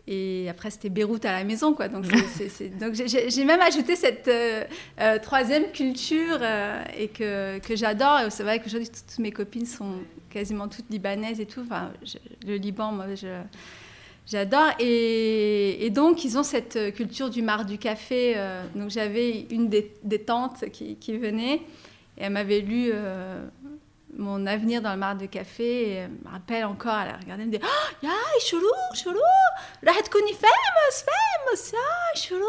[0.08, 1.74] et après, c'était Beyrouth à la maison.
[1.74, 1.90] Quoi.
[1.90, 2.06] Donc,
[2.80, 4.32] donc j'ai même ajouté cette
[5.22, 6.40] troisième culture
[6.98, 8.22] et que, que j'adore.
[8.30, 9.96] C'est vrai qu'aujourd'hui, toutes, toutes, mes copines sont
[10.30, 11.62] quasiment toutes libanaises et tout.
[11.62, 11.92] Enfin,
[12.48, 13.28] le Liban, moi, je
[14.30, 14.72] J'adore.
[14.80, 18.34] Et, donc, ils ont cette culture du mar du café.
[18.38, 21.62] Euh, donc, j'avais une des, tantes qui, venait
[22.18, 23.44] et elle m'avait lu euh,
[24.16, 25.64] mon avenir dans le mar du café.
[25.64, 28.12] Et elle me rappelle encore, elle a regardé, elle me dit Oh, ya,
[28.46, 28.70] choulou,
[29.82, 32.46] là, tu connais famous, famous, ah, choulou,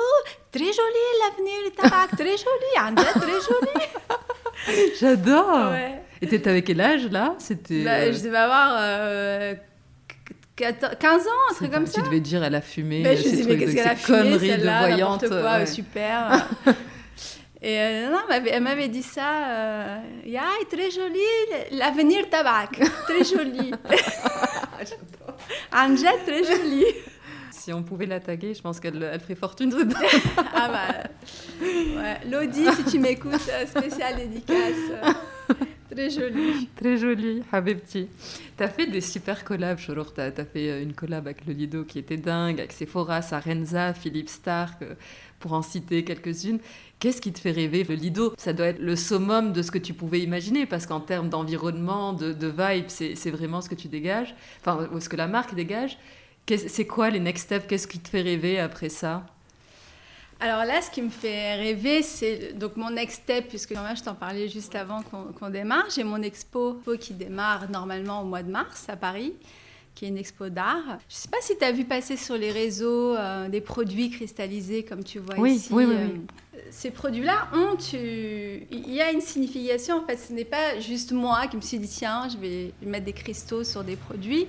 [0.53, 4.93] très joli l'avenir, tabac, très joli, un très joli.
[5.01, 5.71] J'adore.
[5.71, 6.03] Ouais.
[6.21, 7.35] Et t'étais avec quel âge là?
[7.39, 7.83] C'était.
[7.83, 8.77] Bah, je devais avoir.
[8.79, 9.55] Euh,
[10.61, 12.01] 15 ans, un truc comme ça.
[12.01, 13.03] Tu devais dire, elle a fumé.
[13.03, 16.49] Ben, dis, mais qu'est-ce qu'elle a fumé, celle-là, n'importe quoi, super.
[17.63, 19.49] Et euh, non, elle m'avait dit ça.
[19.49, 21.19] Euh, yeah, très joli,
[21.73, 22.71] l'avenir tabac.
[23.07, 23.71] Très joli.
[25.73, 26.85] Angèle, très joli.
[27.51, 29.75] Si on pouvait la taguer, je pense qu'elle elle ferait fortune
[30.55, 31.11] ah bah.
[31.61, 32.19] Ouais.
[32.31, 34.57] Lodi, si tu m'écoutes, euh, spécial dédicace.
[35.91, 36.69] Très joli.
[36.77, 38.09] Très joli, Habibti.
[38.57, 40.15] Tu as fait des super collabs, Chorour.
[40.15, 43.93] Tu as, fait euh, une collab avec le Lido qui était dingue, avec Sephora, Sarenza,
[43.93, 44.95] Philippe Stark, euh,
[45.41, 46.61] pour en citer quelques-unes.
[47.01, 49.79] Qu'est-ce qui te fait rêver Le Lido, ça doit être le summum de ce que
[49.79, 53.89] tu pouvais imaginer, parce qu'en termes d'environnement, de, de vibe, c'est vraiment ce que tu
[53.89, 55.99] dégages, enfin, ce que la marque dégage.
[56.47, 57.67] C'est quoi les next steps?
[57.67, 59.25] Qu'est-ce qui te fait rêver après ça?
[60.41, 64.03] Alors là, ce qui me fait rêver, c'est donc mon next step, puisque moi, je
[64.03, 65.85] t'en parlais juste avant qu'on démarre.
[65.95, 69.35] J'ai mon expo qui démarre normalement au mois de mars à Paris,
[69.95, 70.99] qui est une expo d'art.
[71.09, 74.09] Je ne sais pas si tu as vu passer sur les réseaux euh, des produits
[74.09, 75.69] cristallisés, comme tu vois ici.
[75.73, 76.21] Oui, oui, oui.
[76.57, 79.99] Euh, ces produits-là ont, il y a une signification.
[79.99, 83.05] En fait, ce n'est pas juste moi qui me suis dit tiens, je vais mettre
[83.05, 84.47] des cristaux sur des produits.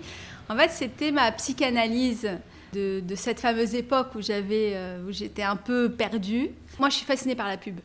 [0.48, 2.30] En fait, c'était ma psychanalyse
[2.74, 6.50] de, cette fameuse époque où j'avais, euh, où j'étais un peu perdue.
[6.80, 7.80] Moi, je suis fascinée par la pub.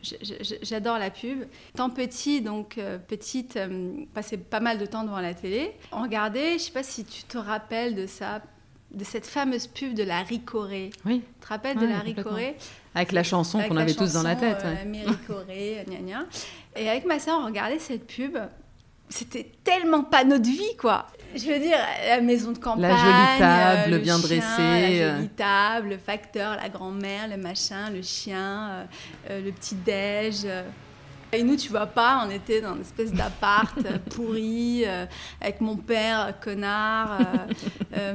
[0.61, 1.43] J'adore la pub.
[1.75, 5.71] Tant petit, donc euh, petite, euh, passais pas mal de temps devant la télé.
[5.91, 8.41] On regardait, je sais pas si tu te rappelles de ça,
[8.91, 10.91] de cette fameuse pub de la Ricoré.
[11.05, 11.21] Oui.
[11.21, 12.55] Tu te rappelles de la Ricoré
[12.95, 14.63] Avec la chanson qu'on avait tous dans la tête.
[14.63, 15.03] Ouais.
[15.05, 16.25] Ricoré, gna gna.
[16.75, 18.37] Et avec ma soeur, on regardait cette pub
[19.09, 21.07] c'était tellement pas notre vie, quoi.
[21.35, 25.15] Je veux dire, la maison de campagne, la jolie table le bien dressée, la euh.
[25.17, 28.85] jolie table, le facteur, la grand-mère, le machin, le chien, euh,
[29.29, 30.47] euh, le petit déj.
[31.33, 33.77] Et nous, tu vois pas, on était dans une espèce d'appart
[34.15, 34.85] pourri,
[35.41, 37.19] avec mon père, connard,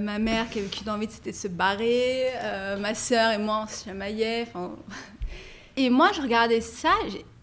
[0.01, 2.29] ma mère qui avait qu'une envie, c'était de se barrer,
[2.81, 4.49] ma sœur et moi, on se chamaillait.
[5.77, 6.95] Et moi, je regardais ça,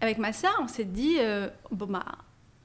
[0.02, 1.18] avec ma sœur, on s'est dit,
[1.70, 2.04] bon bah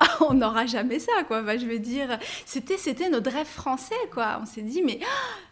[0.21, 1.57] on n'aura jamais ça, quoi.
[1.57, 4.39] je veux dire, c'était, c'était notre rêve français, quoi.
[4.43, 5.01] On s'est dit, mais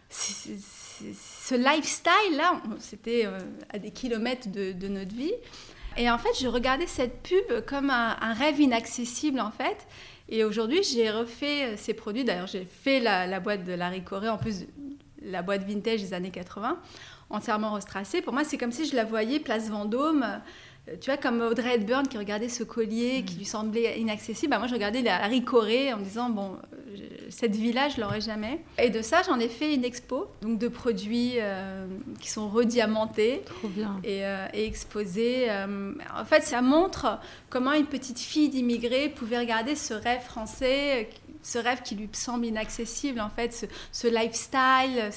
[0.09, 3.39] ce lifestyle-là, c'était euh,
[3.69, 5.33] à des kilomètres de, notre vie.
[5.97, 9.87] Et en fait, je regardais cette pub comme un, rêve inaccessible, en fait.
[10.29, 12.23] Et aujourd'hui, j'ai refait euh, ces produits.
[12.23, 14.65] D'ailleurs, j'ai fait la, boîte de Larry Corée, en plus
[15.21, 16.79] la boîte vintage des années 80,
[17.29, 18.21] entièrement restracée.
[18.21, 20.25] Pour moi, c'est comme si je la voyais place Vendôme
[20.99, 23.37] tu vois, comme Audrey Hepburn qui regardait ce collier qui mm.
[23.37, 26.97] lui semblait inaccessible, bah moi je regardais la Corée en me disant, bon, euh,
[27.29, 28.59] cette vie-là, je l'aurais jamais.
[28.77, 31.87] Et de ça, j'en ai fait une expo, donc de produits euh,
[32.19, 33.43] qui sont rediamantés
[34.03, 35.47] Et, et, exposés.
[35.49, 37.19] en fait, ça montre
[37.49, 41.09] comment une petite fille d'immigrés pouvait regarder ce rêve français,
[41.41, 45.11] ce rêve qui lui semble inaccessible, en fait, ce, ce lifestyle.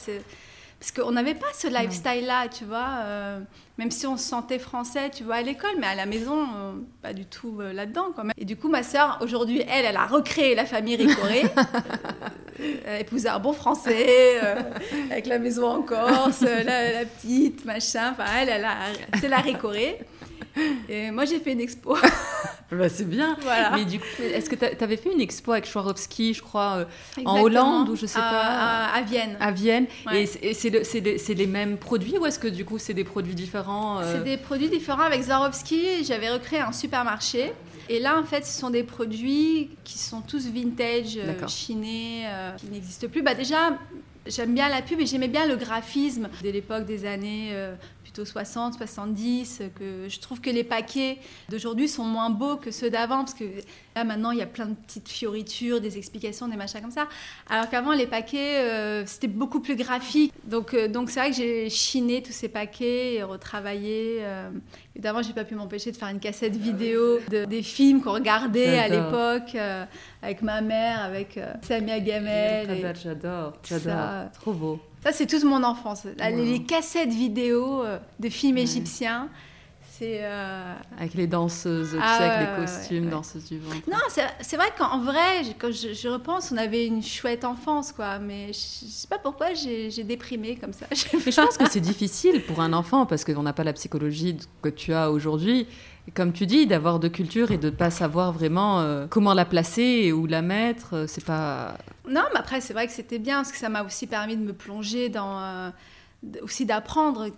[0.87, 3.01] Parce qu'on n'avait pas ce lifestyle-là, tu vois.
[3.01, 3.41] Euh,
[3.77, 6.73] même si on se sentait français, tu vois, à l'école, mais à la maison, euh,
[7.03, 8.13] pas du tout euh, là-dedans.
[8.15, 8.33] Quand même.
[8.39, 11.43] Et du coup, ma sœur, aujourd'hui, elle, elle a recréé la famille Ricoré.
[12.87, 14.39] elle a épousé un bon français,
[15.11, 18.13] avec la maison en Corse, la, petite, machin.
[18.13, 18.77] Enfin, elle, elle a,
[19.21, 19.99] c'est la Ricoré.
[20.89, 21.97] Et moi, j'ai fait une expo.
[22.71, 23.37] bah, c'est bien.
[23.75, 27.23] Mais du coup, est-ce que tu avais fait une expo avec Swarovski, je crois, euh,
[27.25, 29.37] en Hollande ou je sais pas À, Vienne.
[29.41, 29.87] À Vienne.
[30.13, 34.15] Et c'est les mêmes produits ou est-ce que du coup, c'est des produits différents euh?
[34.17, 35.03] C'est des produits différents.
[35.03, 37.53] Avec Swarovski, j'avais recréé un supermarché.
[37.89, 42.25] Et là, en fait, ce sont des produits qui sont tous vintage, euh, chinés,
[42.59, 43.23] qui n'existent plus.
[43.23, 43.79] Bah, déjà,
[44.27, 47.53] j'aime bien la pub et j'aimais bien le graphisme de l'époque des années
[48.25, 53.19] 60, 70, que je trouve que les paquets d'aujourd'hui sont moins beaux que ceux d'avant,
[53.19, 53.45] parce que
[53.95, 57.09] là maintenant il y a plein de petites fioritures, des explications, des machins comme ça.
[57.49, 60.33] Alors qu'avant les paquets euh, c'était beaucoup plus graphique.
[60.45, 64.19] Donc euh, donc c'est vrai que j'ai chiné tous ces paquets et retravaillé.
[64.21, 64.51] Euh.
[64.95, 68.79] Évidemment j'ai pas pu m'empêcher de faire une cassette vidéo de, des films qu'on regardait
[68.79, 69.57] à l'époque
[70.23, 72.95] avec ma mère, avec Samia Gamel.
[73.03, 74.81] J'adore, j'adore, trop beau.
[75.07, 76.03] Ça, c'est toute mon enfance.
[76.19, 79.29] Les, cassettes vidéo euh, de films égyptiens.
[79.93, 83.89] C'est euh, Avec les danseuses, tu ah, sais, avec les costumes, danseuses du ventre.
[83.89, 83.99] Non,
[84.41, 88.19] c'est vrai qu'en vrai, quand je, repense, on avait une chouette enfance, quoi.
[88.19, 90.87] Mais je, ne sais pas pourquoi j'ai déprimé comme ça.
[90.93, 94.71] Je pense que c'est difficile pour un enfant parce qu'on n'a pas la psychologie que
[94.71, 95.69] tu as aujourd'hui
[96.15, 99.45] comme tu dis, d'avoir de culture et de ne pas savoir vraiment euh, comment la
[99.45, 101.77] placer et où la mettre, c'est pas.
[102.09, 104.43] Non, mais après, c'est vrai que c'était bien parce que ça m'a aussi permis de
[104.43, 105.41] me plonger dans.
[105.41, 105.71] Euh,
[106.43, 107.29] aussi d'apprendre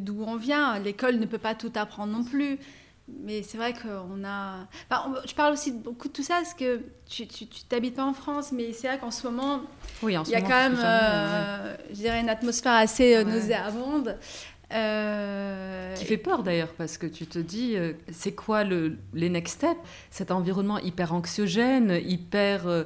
[0.00, 0.78] d'où on vient.
[0.78, 2.58] L'école ne peut pas tout apprendre non plus.
[3.24, 4.68] Mais c'est vrai qu'on a.
[5.26, 7.26] je parle aussi beaucoup de tout ça parce que tu
[7.68, 9.62] t'habites pas en France, mais c'est vrai qu'en ce moment,
[10.02, 10.76] oui, il y a quand même,
[11.90, 14.16] je dirais, une atmosphère assez nauséabonde.
[14.72, 15.94] Euh...
[15.96, 19.56] Qui fait peur d'ailleurs, parce que tu te dis, euh, c'est quoi le, les next
[19.56, 19.80] steps?
[20.10, 22.84] Cet environnement hyper anxiogène, hyper euh,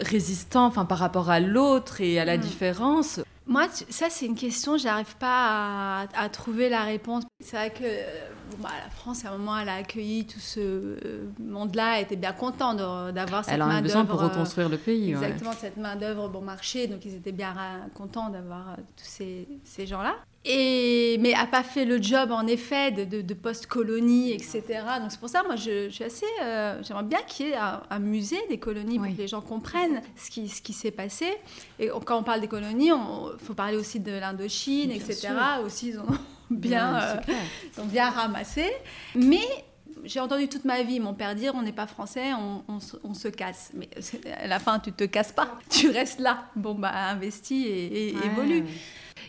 [0.00, 2.40] résistant enfin, par rapport à l'autre et à la mm.
[2.40, 3.20] différence.
[3.46, 7.24] Moi, ça, c'est une question, j'arrive pas à, trouver la réponse.
[7.40, 7.84] C'est vrai que
[8.62, 12.16] bah, la France, à un moment, elle a accueilli tout ce euh, monde-là, elle était
[12.16, 13.70] bien contente d'avoir cette main-d'œuvre.
[13.70, 15.10] Elle en a besoin pour reconstruire le pays.
[15.10, 17.54] Exactement, cette main-d'œuvre bon marché, donc ils étaient bien
[17.94, 20.14] contents d'avoir tous ces, ces gens-là.
[20.44, 24.62] Et, mais a pas fait le job en effet de, de, post-colonie, etc.
[25.00, 26.26] Donc c'est pour ça, moi, je, suis assez.
[26.42, 30.02] Euh, j'aimerais bien qu'il y ait un, musée des colonies pour que les gens comprennent
[30.16, 31.26] ce qui, ce qui s'est passé.
[31.78, 35.28] Et quand on parle des colonies, il faut parler aussi de l'Indochine, etc.
[35.64, 36.06] Aussi, ils ont
[36.50, 38.68] bien, euh, ont bien ramassé.
[39.14, 39.46] Mais
[40.04, 42.64] j'ai entendu toute ma vie mon père dire on n'est pas français, on,
[43.04, 43.70] on, se casse.
[43.74, 43.88] Mais
[44.40, 46.46] à la fin, tu te casses pas, tu restes là.
[46.56, 48.64] Bon, bah, investis et, et évolue.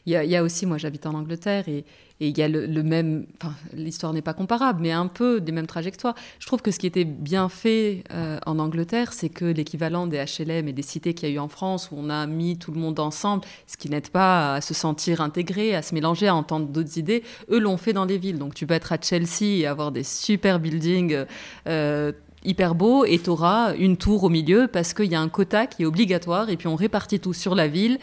[0.05, 1.85] Il y, a aussi, moi j'habite en Angleterre et,
[2.19, 5.67] il y a le, même, enfin l'histoire n'est pas comparable, mais un peu des mêmes
[5.67, 6.15] trajectoires.
[6.39, 10.23] Je trouve que ce qui était bien fait euh, en Angleterre, c'est que l'équivalent des
[10.23, 12.71] HLM et des cités qu'il y a eu en France, où on a mis tout
[12.71, 16.35] le monde ensemble, ce qui n'aide pas à se sentir intégré, à se mélanger, à
[16.35, 18.37] entendre d'autres idées, eux l'ont fait dans les villes.
[18.37, 21.25] Donc tu peux être à Chelsea et avoir des super buildings.
[21.67, 22.13] Euh,
[22.45, 25.67] hyper beau et tu auras une tour au milieu parce qu'il y a un quota
[25.67, 27.99] qui est obligatoire et puis on répartit tout sur la ville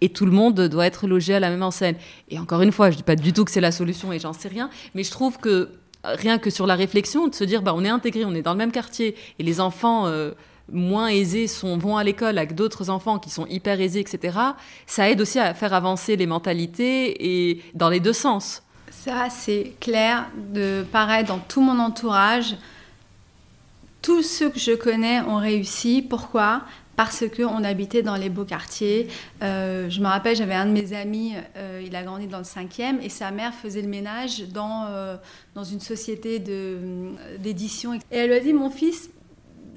[0.00, 1.96] et tout le monde doit être logé à la même enseigne.
[2.28, 4.32] Et encore une fois, je dis pas du tout que c'est la solution et j'en
[4.32, 5.70] sais rien, mais je trouve que
[6.04, 8.52] rien que sur la réflexion de se dire bah on est intégré, on est dans
[8.52, 10.32] le même quartier et les enfants euh,
[10.72, 14.38] moins aisés vont à l'école avec d'autres enfants qui sont hyper aisés, etc.
[14.86, 18.62] Ça aide aussi à faire avancer les mentalités et dans les deux sens.
[18.90, 22.56] Ça, c'est clair de pareil dans tout mon entourage
[24.02, 26.02] tous ceux que je connais ont réussi.
[26.02, 26.62] Pourquoi?
[26.96, 29.08] Parce qu'on habitait dans les beaux quartiers.
[29.42, 32.44] Euh, je me rappelle, j'avais un de mes amis, euh, il a grandi dans le
[32.44, 35.16] cinquième, et sa mère faisait le ménage dans, euh,
[35.54, 36.38] dans une société
[37.38, 37.94] d'édition.
[37.94, 39.10] Et elle lui a dit, mon fils,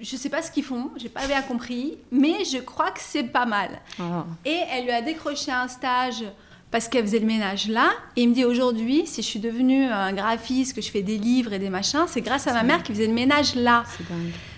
[0.02, 2.99] je ne sais pas ce qu'ils font, j'ai pas bien compris, mais je crois que
[2.99, 3.69] c'est pas mal.
[3.99, 4.26] Ah.
[4.43, 6.26] Et elle lui a décroché un stage
[6.71, 7.91] parce qu'elle faisait le ménage là.
[8.15, 11.17] Et il me dit aujourd'hui, si je suis devenue un graphiste, que je fais des
[11.17, 13.84] livres et des machins, c'est grâce à ma mère qui faisait le ménage là.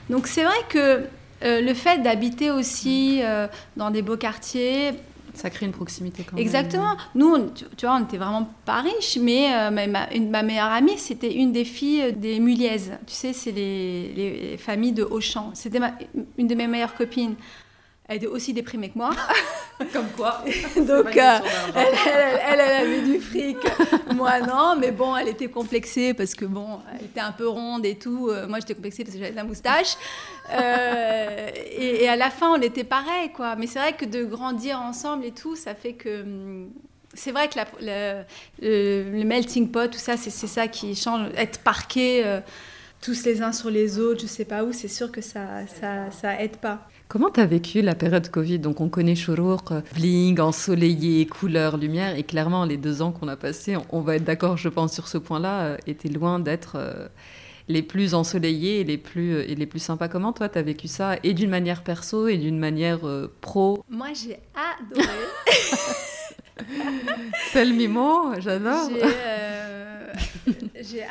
[0.10, 1.04] Donc c'est vrai que
[1.46, 4.92] euh, le fait d'habiter aussi euh, dans des beaux quartiers,
[5.34, 6.42] ça crée une proximité quand même.
[6.42, 6.96] Exactement.
[7.14, 10.98] Nous, tu, vois, on n'était vraiment pas riches, mais euh, ma, une, ma, meilleure amie,
[10.98, 12.94] c'était une des filles des Muliaises.
[13.06, 15.52] Tu sais, c'est les, les, familles de Auchan.
[15.54, 15.80] C'était
[16.38, 17.36] une de mes meilleures copines.
[18.08, 19.10] Elle était aussi déprimée que moi.
[19.92, 20.44] Comme quoi.
[20.76, 21.40] Donc, euh,
[21.76, 23.58] elle, elle, avait du fric.
[24.16, 24.76] moi, non.
[24.80, 28.30] Mais bon, elle était complexée parce que, bon, elle était un peu ronde et tout.
[28.30, 29.98] Euh, moi, j'étais complexée parce que j'avais de la moustache.
[30.52, 33.56] Euh, et, à la fin, on était pareil, quoi.
[33.56, 36.22] Mais c'est vrai que de grandir ensemble et tout, ça fait que.
[36.22, 36.70] Hum,
[37.18, 37.58] c'est vrai que
[38.62, 41.30] le, melting pot, tout ça, c'est ça qui change.
[41.38, 42.40] Être parqué
[43.02, 46.12] tous les uns sur les autres, je sais pas où, c'est sûr que ça, ça,
[46.12, 46.86] ça aide pas.
[47.08, 48.60] Comment tu as vécu la période Covid?
[48.60, 53.36] Donc on connaît Chourouk, bling, ensoleillé, couleur, lumière, et clairement les deux ans qu'on a
[53.36, 57.08] passés, on, va être d'accord, je pense, sur ce point-là, euh, étaient loin d'être euh,
[57.68, 60.08] les plus ensoleillés et les plus, euh, et les plus sympas.
[60.08, 63.02] Comment toi tu as vécu ça, et d'une manière perso et d'une manière
[63.40, 63.84] pro?
[63.88, 65.06] Moi j'ai adoré.
[67.54, 68.90] Tel mimo, j'adore.
[70.82, 71.04] J'ai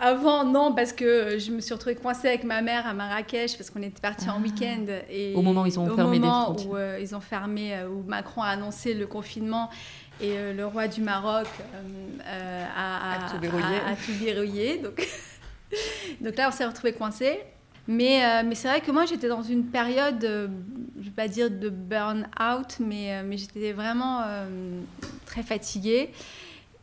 [0.00, 3.70] avant, non, parce que je me suis retrouvée coincée avec ma mère à Marrakech parce
[3.70, 4.42] qu'on était partis en ah.
[4.42, 4.86] week-end.
[5.10, 8.02] Et au moment où ils ont fermé moment où euh, ils ont fermé, euh, où
[8.06, 9.70] Macron a annoncé le confinement
[10.20, 11.46] et euh, le roi du Maroc
[12.24, 14.78] a, a, tout verrouillé.
[14.78, 15.06] Donc,
[16.20, 17.40] donc là, on s'est retrouvés coincés.
[17.92, 21.50] Mais, mais c'est vrai que moi, j'étais dans une période, je ne vais pas dire
[21.50, 24.22] de burn-out, mais, mais j'étais vraiment
[25.26, 26.10] très fatiguée.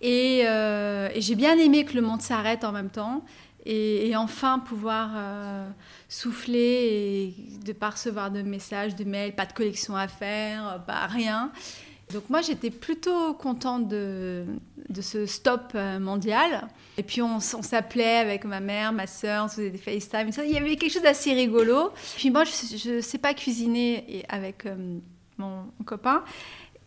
[0.04, 3.24] Euh, et, j'ai bien aimé que le monde s'arrête en même temps
[3.65, 5.67] et, enfin pouvoir euh,
[6.08, 11.08] souffler et de pas recevoir de messages, de mails, pas de collection à faire, pas
[11.08, 11.52] rien.
[12.13, 14.46] Donc moi j'étais plutôt contente de,
[14.89, 16.67] de ce stop euh, mondial.
[16.98, 20.30] Et puis on, s'appelait avec ma mère, ma soeur, on faisait des FaceTime.
[20.46, 21.91] Il y avait quelque chose d'assez rigolo.
[22.15, 24.65] Puis moi je ne sais pas cuisiner avec
[25.38, 26.24] mon copain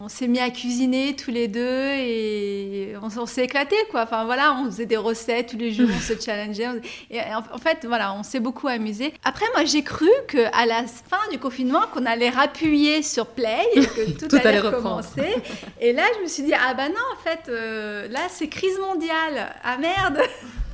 [0.02, 4.02] on s'est mis à cuisiner tous les deux et on, s'est éclaté quoi.
[4.04, 6.68] Enfin voilà, on faisait des recettes tous les jours, on se challengeait.
[7.10, 9.12] Et en, fait, voilà, on s'est beaucoup amusé.
[9.24, 13.60] Après, moi, j'ai cru que à la fin du confinement, qu'on allait rappuyer sur play
[13.74, 15.34] et que tout, allait, recommencer.
[15.80, 18.78] Et là, je me suis dit ah bah non, en fait, euh, là, c'est crise
[18.78, 19.54] mondiale.
[19.62, 20.20] Ah merde.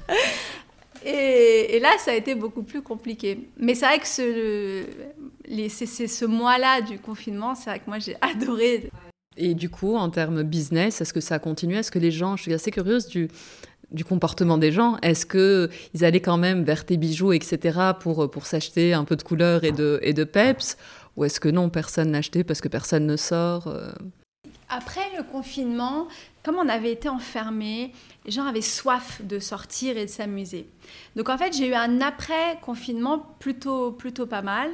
[1.09, 3.49] Et, là, ça a été beaucoup plus compliqué.
[3.59, 4.83] Mais c'est vrai que ce,
[5.69, 8.91] c'est ce mois-là du confinement, c'est vrai que moi, j'ai adoré.
[9.37, 11.79] Et du coup, en termes business, est-ce que ça a continué?
[11.79, 13.29] Est-ce que les gens, je suis assez curieuse du,
[13.91, 14.97] du comportement des gens.
[15.03, 19.23] Est-ce qu'ils allaient quand même vers tes bijoux, etc., pour, pour s'acheter un peu de
[19.23, 20.77] couleur et de, et de peps?
[21.17, 23.91] Ou est-ce que non, personne n'achetait parce que personne ne sort euh?
[24.69, 26.09] Après le confinement,
[26.43, 27.93] comme on avait été enfermés,
[28.25, 30.67] les gens avaient soif de sortir et de s'amuser.
[31.15, 34.71] Donc en fait, j'ai eu un après-confinement plutôt, plutôt pas mal.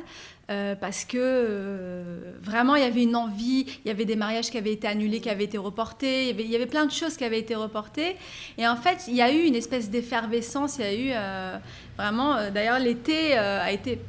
[0.51, 4.51] Euh, parce que euh, vraiment il y avait une envie, il y avait des mariages
[4.51, 7.25] qui avaient été annulés, qui avaient été reportés, il y avait, plein de choses qui
[7.25, 8.17] avaient été reportées.
[8.59, 11.59] Et en fait, il y a eu une espèce d'effervescence, il y a eu euh,
[11.97, 14.01] vraiment, d'ailleurs l'été a été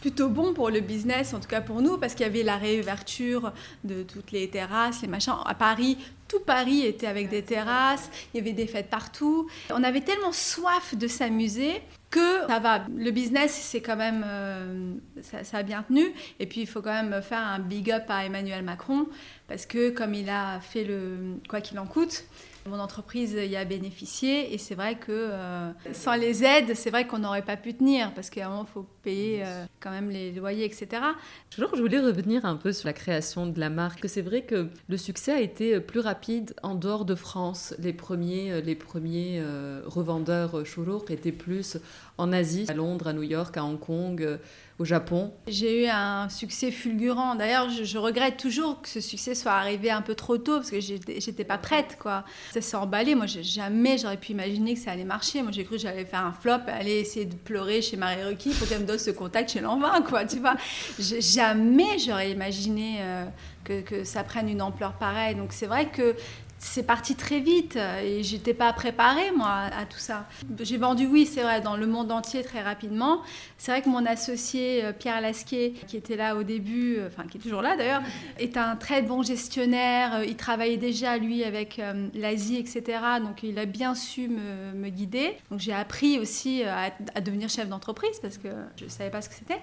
[0.00, 2.56] plutôt bon pour le business, en tout cas pour nous, parce qu'il y avait la
[2.56, 3.52] réouverture
[3.84, 5.34] de toutes les terrasses, les machins.
[5.44, 9.48] À Paris, tout Paris était avec des terrasses, il y avait des fêtes partout.
[9.70, 11.80] On avait tellement soif de s'amuser
[12.10, 12.84] que ça va.
[12.96, 16.06] Le business, c'est quand même, euh, ça, a bien tenu.
[16.40, 19.06] Et puis, il faut quand même faire un big up à Emmanuel Macron
[19.46, 22.24] parce que comme il a fait le quoi qu'il en coûte,
[22.68, 27.06] mon entreprise y a bénéficié et c'est vrai que euh, sans les aides, c'est vrai
[27.06, 30.10] qu'on n'aurait pas pu tenir parce qu'à un moment, il faut payer euh, quand même
[30.10, 31.02] les loyers, etc.
[31.50, 34.08] Toujours, je voulais revenir un peu sur la création de la marque.
[34.08, 37.74] C'est vrai que le succès a été plus rapide en dehors de France.
[37.78, 39.42] Les premiers, les premiers
[39.86, 41.78] revendeurs Shurouk étaient plus
[42.18, 44.38] en Asie, à Londres, à New York, à Hong Kong, euh,
[44.78, 45.32] au Japon.
[45.46, 47.34] J'ai eu un succès fulgurant.
[47.34, 50.80] D'ailleurs, je, regrette toujours que ce succès soit arrivé un peu trop tôt parce que
[50.80, 52.24] j'étais pas prête, quoi.
[52.52, 53.14] Ça s'est emballé.
[53.14, 55.42] Moi, jamais j'aurais pu imaginer que ça allait marcher.
[55.42, 58.50] Moi, j'ai cru que j'allais faire un flop, aller essayer de pleurer chez Marie Requis
[58.50, 60.24] pour qu'elle me donne ce contact chez Lanvin, quoi.
[60.24, 60.56] Tu vois,
[60.98, 63.24] jamais j'aurais imaginé euh,
[63.64, 65.34] que, ça prenne une ampleur pareille.
[65.34, 66.14] Donc, c'est vrai que
[66.58, 70.26] c'est parti très vite et j'étais pas préparée moi à, tout ça.
[70.60, 73.22] J'ai vendu oui c'est vrai dans le monde entier très rapidement.
[73.58, 77.24] C'est vrai que mon associé euh, Pierre Lasquier qui était là au début, euh, enfin
[77.28, 78.02] qui est toujours là d'ailleurs,
[78.38, 80.16] est un très bon gestionnaire.
[80.16, 81.80] Euh, il travaillait déjà lui avec
[82.14, 82.82] l'Asie etc.
[83.22, 85.36] Donc il a bien su me, guider.
[85.50, 86.90] Donc j'ai appris aussi à,
[87.20, 89.60] devenir chef d'entreprise parce que je savais pas ce que c'était.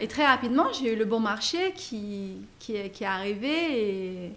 [0.00, 2.36] Et très rapidement j'ai eu le bon marché qui,
[2.68, 4.32] est arrivé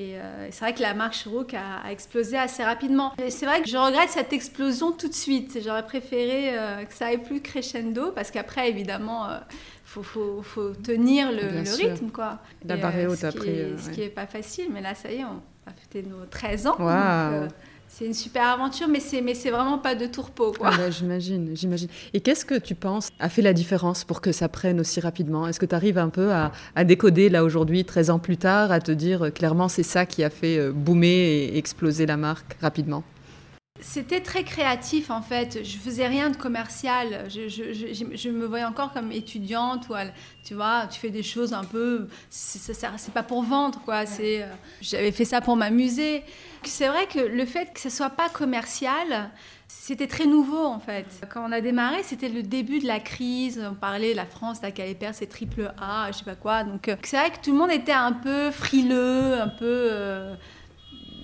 [0.00, 3.12] euh, et c'est vrai que la marque Chourouk a, explosé assez rapidement.
[3.28, 5.58] C'est vrai que je regrette cette explosion tout de suite.
[5.64, 10.70] J'aurais préféré euh, que ça aille plus crescendo parce qu'après, évidemment, il euh, faut, faut,
[10.70, 12.10] tenir le, rythme.
[12.10, 12.38] Quoi.
[12.64, 13.72] La barre haute après.
[13.78, 16.66] ce qui n'est pas facile, mais là, ça y est, on a fêté nos 13
[16.66, 16.76] ans
[17.92, 20.70] c'est une super aventure, mais c'est mais c'est vraiment pas de tourpeau quoi.
[20.72, 21.88] Ah bah, j'imagine, j'imagine.
[22.14, 25.48] Et qu'est-ce que tu penses a fait la différence pour que ça prenne aussi rapidement?
[25.48, 26.52] Est-ce que tu arrives un peu à,
[26.84, 30.22] décoder là aujourd'hui, 13 ans plus tard, à te dire euh, clairement c'est ça qui
[30.22, 33.02] a fait euh, boomer et exploser la marque rapidement?
[33.82, 35.64] C'était très créatif en fait.
[35.64, 37.26] Je faisais rien de commercial.
[37.28, 37.72] Je, je,
[38.14, 39.94] je, me voyais encore comme étudiante ou
[40.44, 42.08] tu vois, tu fais des choses un peu.
[42.30, 44.06] C'est pas pour vendre quoi.
[44.06, 44.42] C'est.
[44.42, 44.46] Euh,
[44.80, 46.22] j'avais fait ça pour m'amuser.
[46.64, 49.30] C'est vrai que le fait que ce soit pas commercial,
[49.68, 51.06] c'était très nouveau en fait.
[51.32, 53.62] Quand on a démarré, c'était le début de la crise.
[53.70, 56.64] On parlait la France, la perd c'est triple A, je sais pas quoi.
[56.64, 59.88] Donc euh, c'est vrai que tout le monde était un peu frileux, un peu.
[59.90, 60.34] Euh,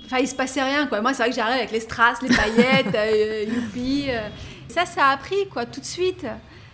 [0.06, 1.00] enfin, il se passait rien quoi.
[1.00, 4.06] Moi, c'est vrai que j'arrive avec les strass, les paillettes, euh, youpi.
[4.68, 6.26] Ça, ça a pris quoi tout de suite.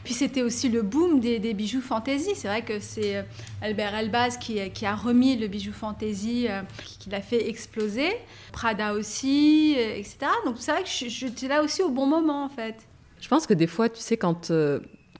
[0.05, 2.35] Puis c'était aussi le boom des, bijoux fantaisie.
[2.35, 3.22] C'est vrai que c'est euh,
[3.61, 6.62] Albert Elbaz qui, qui, a remis le bijou fantaisie, euh,
[6.99, 8.11] qui, l'a fait exploser.
[8.53, 10.18] Prada aussi, euh, etc.
[10.45, 12.76] Donc c'est vrai que j'étais là aussi au bon moment en fait.
[13.20, 14.51] Je pense que des fois, tu sais, quand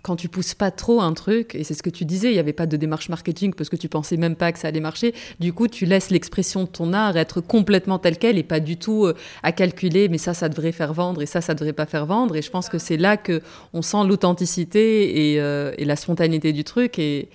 [0.03, 2.40] quand tu pousses pas trop un truc, et c'est ce que tu disais, il n'y
[2.40, 5.14] avait pas de démarche marketing parce que tu pensais même pas que ça allait marcher,
[5.38, 8.76] du coup, tu laisses l'expression de ton art être complètement telle qu'elle et pas du
[8.76, 11.86] tout euh, à calculer, mais ça, ça devrait faire vendre et ça, ça devrait pas
[11.86, 12.34] faire vendre.
[12.36, 13.40] Et je pense que c'est là que
[13.72, 16.98] on sent l'authenticité et, euh, la spontanéité du truc.
[16.98, 17.28] Et,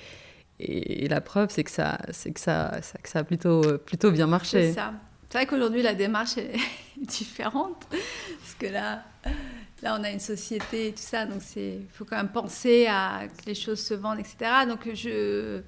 [0.60, 4.26] la preuve, c'est que ça, c'est que ça, que ça a plutôt, euh, plutôt bien
[4.26, 4.70] marché.
[4.70, 4.94] C'est ça.
[5.30, 6.54] C'est vrai qu'aujourd'hui, la démarche est
[6.98, 7.86] différente.
[7.90, 9.04] Parce que là,
[9.84, 13.28] Là, on a une société et tout ça, donc il faut quand même penser à
[13.28, 14.66] que les choses se vendent, etc.
[14.68, 15.62] Donc, je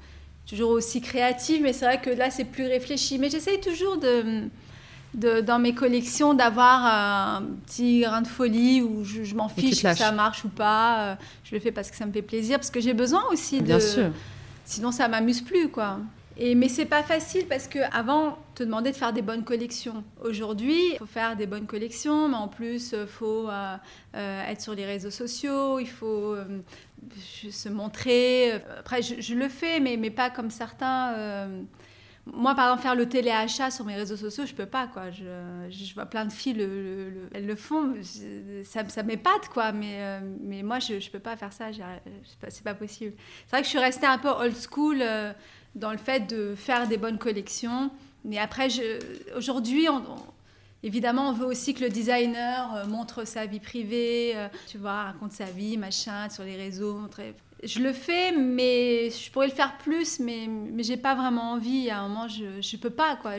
[0.50, 3.20] toujours aussi créative, mais c'est vrai que là, c'est plus réfléchi.
[3.20, 4.48] Mais j'essaye toujours de,
[5.14, 9.96] de, dans mes collections d'avoir un petit grain de folie où je, m'en fiche si
[9.96, 11.18] ça marche ou pas.
[11.44, 13.80] Je le fais parce que ça me fait plaisir, parce que j'ai besoin aussi Bien
[13.80, 14.12] Sûr.
[14.66, 16.00] Sinon, ça m'amuse plus, quoi.
[16.38, 20.04] Et, mais c'est pas facile parce que avant te demandait de faire des bonnes collections.
[20.22, 23.78] Aujourd'hui, il faut faire des bonnes collections, mais en plus, il euh, faut euh,
[24.16, 26.36] euh, être sur les réseaux sociaux, il faut
[27.50, 28.52] se montrer.
[28.80, 31.48] Après, je, le fais, mais, mais pas comme certains.
[32.26, 35.10] moi, par exemple, faire le téléachat sur mes réseaux sociaux, je peux pas, quoi.
[35.10, 37.94] Je, vois plein de filles, le, elles le font,
[38.66, 39.72] ça, m'épate, quoi.
[39.72, 41.68] Mais, mais moi, je, je peux pas faire ça,
[42.50, 43.14] c'est pas possible.
[43.46, 45.02] C'est vrai que je suis restée un peu old school
[45.76, 47.90] dans le fait de faire des bonnes collections.
[48.26, 48.68] Mais après,
[49.36, 49.88] aujourd'hui,
[50.84, 55.04] évidemment, on veut aussi que le designer euh, montre sa vie privée, euh, tu vois,
[55.04, 57.00] raconte sa vie, machin, sur les réseaux.
[57.64, 61.90] Je le fais, mais je pourrais le faire plus, mais, mais j'ai pas vraiment envie.
[61.90, 63.34] À un moment, je, je peux pas, quoi.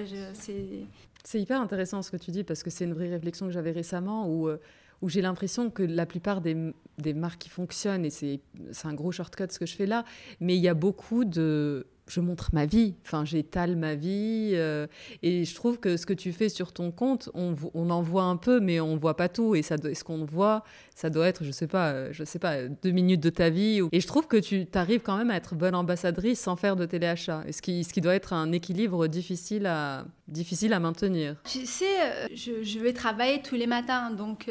[1.23, 3.73] C'est hyper intéressant ce que tu dis, parce que c'est une vraie réflexion que j'avais
[3.73, 4.59] récemment, où, euh,
[5.03, 6.57] où j'ai l'impression que la plupart des,
[6.99, 8.41] des marques qui fonctionnent, et c'est
[8.85, 10.05] un gros shortcut ce que je fais là,
[10.41, 14.87] mais il y a beaucoup de je montre ma vie, enfin j'étale ma vie euh,
[15.23, 17.55] et je trouve que ce que tu fais sur ton compte, on,
[17.91, 21.29] en voit un peu mais on voit pas tout et ce qu'on voit, ça doit
[21.29, 24.37] être je sais euh, sais pas deux minutes de ta vie et je trouve que
[24.37, 27.93] tu arrives quand même à être bonne ambassadrice sans faire de téléachat, ce qui ce
[27.93, 31.37] qui doit être un équilibre difficile à difficile à maintenir.
[31.45, 34.49] Tu sais, euh, je, je vais travailler tous les matins donc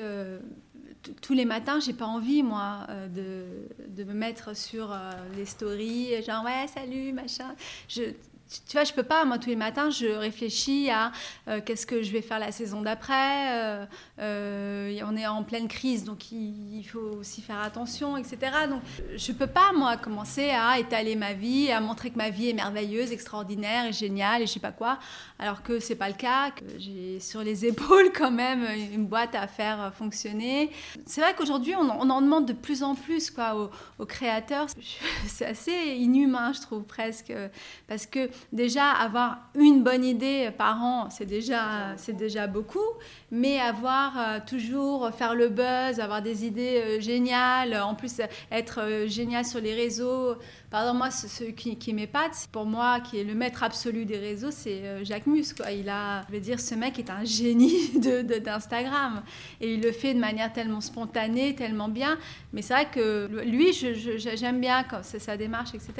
[1.21, 5.45] tous les matins, j'ai pas envie, moi, euh, de, de, me mettre sur euh, les
[5.45, 7.55] stories, genre ouais, salut, machin.
[8.49, 9.25] Tu vois, je peux pas.
[9.25, 11.11] Moi, tous les matins, je réfléchis à
[11.47, 13.53] euh, qu'est-ce que je vais faire la saison d'après.
[13.53, 13.85] Euh,
[14.19, 18.37] euh, on est en pleine crise, donc il, faut aussi faire attention, etc.
[18.67, 18.81] Donc,
[19.15, 22.53] je peux pas, moi, commencer à étaler ma vie, à montrer que ma vie est
[22.53, 24.97] merveilleuse, extraordinaire et géniale et je sais pas quoi,
[25.37, 26.49] alors que c'est pas le cas.
[26.49, 30.71] Que j'ai sur les épaules quand même une boîte à faire fonctionner.
[31.05, 33.69] C'est vrai qu'aujourd'hui, on, en demande de plus en plus quoi aux,
[33.99, 34.67] aux créateurs.
[35.27, 37.31] C'est assez inhumain, je trouve presque,
[37.87, 42.79] parce que déjà avoir une bonne idée par an, c'est déjà, c'est déjà beaucoup,
[43.31, 48.21] mais avoir euh, toujours faire le buzz, avoir des idées euh, géniales, en plus
[48.51, 50.35] être euh, génial sur les réseaux.
[50.69, 54.17] Par exemple, moi, ce, qui, qui m'épate, pour moi, qui est le maître absolu des
[54.17, 55.53] réseaux, c'est Jacques Mus.
[55.55, 55.71] Quoi.
[55.71, 59.21] Il a, je veux dire, ce mec est un génie de, d'Instagram
[59.61, 62.17] et il le fait de manière tellement spontanée, tellement bien.
[62.53, 65.91] Mais c'est vrai que lui, j'aime bien quand sa démarche, etc.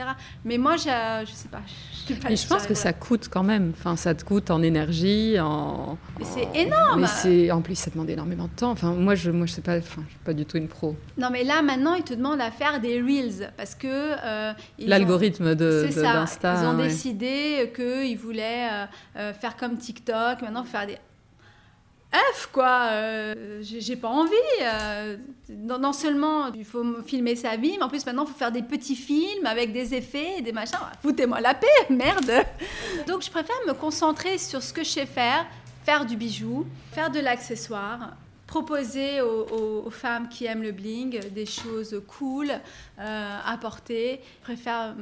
[0.46, 1.62] Mais moi, je, je sais pas.
[2.08, 3.74] Je, pas, je pense que ça coûte quand même.
[3.78, 5.98] Enfin, ça te coûte en énergie, en.
[6.20, 7.06] Mais c'est énorme
[7.52, 8.72] en plus ça demande énormément de temps.
[8.72, 10.96] Enfin moi je moi je sais pas enfin je suis pas du tout une pro.
[11.18, 15.56] Non mais là maintenant ils te demandent à faire des reels parce que euh, l'algorithme
[15.56, 16.62] de d'Insta.
[16.62, 18.86] Ils ont décidé qu'ils voulaient euh,
[19.18, 20.42] euh, faire comme TikTok.
[20.42, 20.98] Maintenant faire des
[22.12, 22.90] F quoi,
[23.62, 24.32] j'ai pas envie.
[25.48, 28.64] non, seulement il faut filmer sa vie, mais en plus maintenant il faut faire des
[28.64, 30.80] petits films avec des effets, des machins.
[31.04, 32.32] Foutez-moi la paix, merde.
[33.08, 35.46] Donc je préfère me concentrer sur ce que je sais faire,
[35.84, 38.16] faire du bijou, faire de l'accessoire,
[38.50, 44.22] proposer aux, femmes qui aiment le bling des choses cool euh, à porter.
[44.40, 44.96] Je préfère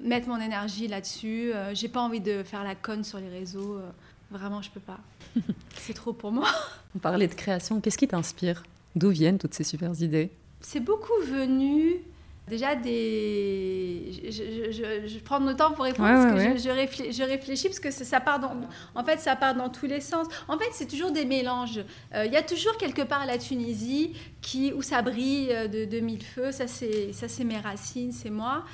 [0.00, 1.52] mettre mon énergie là-dessus.
[1.52, 3.76] Euh, j'ai pas envie de faire la conne sur les réseaux.
[3.76, 3.88] Euh,
[4.32, 4.98] vraiment, je peux pas.
[5.76, 6.48] C'est trop pour moi.
[6.96, 7.80] On parlait de création.
[7.80, 8.64] Qu'est-ce qui t'inspire?
[8.96, 10.30] D'où viennent toutes ces super idées?
[10.60, 12.00] C'est beaucoup venu
[12.46, 14.12] Déjà, des...
[14.30, 18.20] je, prends le temps pour répondre parce que je, réfléchis, je, réfléchis, parce que ça,
[18.20, 18.54] part dans...
[18.94, 20.26] En fait, ça part dans tous les sens.
[20.46, 21.82] En fait, c'est toujours des mélanges.
[22.14, 25.86] Euh, il y a toujours quelque part la Tunisie qui, où ça brille euh, de,
[25.86, 26.52] de mille feux.
[26.52, 28.64] Ça, c'est mes racines, c'est moi.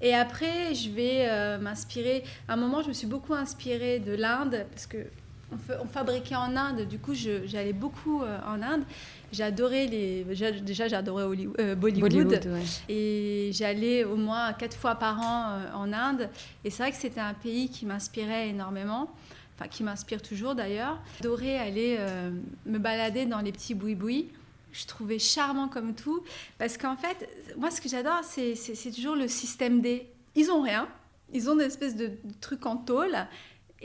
[0.00, 2.22] Et après, je vais euh, m'inspirer.
[2.46, 4.98] À un moment, je me suis beaucoup inspirée de l'Inde parce que
[5.80, 6.86] on, fabriquait en Inde.
[6.86, 8.82] Du coup, j'allais beaucoup en Inde.
[9.32, 10.24] J'adorais les.
[10.24, 11.24] Déjà, j'adorais
[11.58, 12.40] euh, Bollywood.
[12.88, 16.28] Et j'allais au moins quatre fois par an euh, en Inde.
[16.64, 19.10] Et c'est vrai que c'était un pays qui m'inspirait énormément.
[19.54, 20.98] Enfin, qui m'inspire toujours d'ailleurs.
[21.18, 22.30] J'adorais aller euh,
[22.66, 24.28] me balader dans les petits boui-boui.
[24.72, 26.22] Je trouvais charmant comme tout.
[26.58, 30.06] Parce qu'en fait, moi, ce que j'adore, c'est toujours le système D.
[30.34, 30.88] Ils ont rien.
[31.32, 33.16] Ils ont des espèces de trucs en tôle.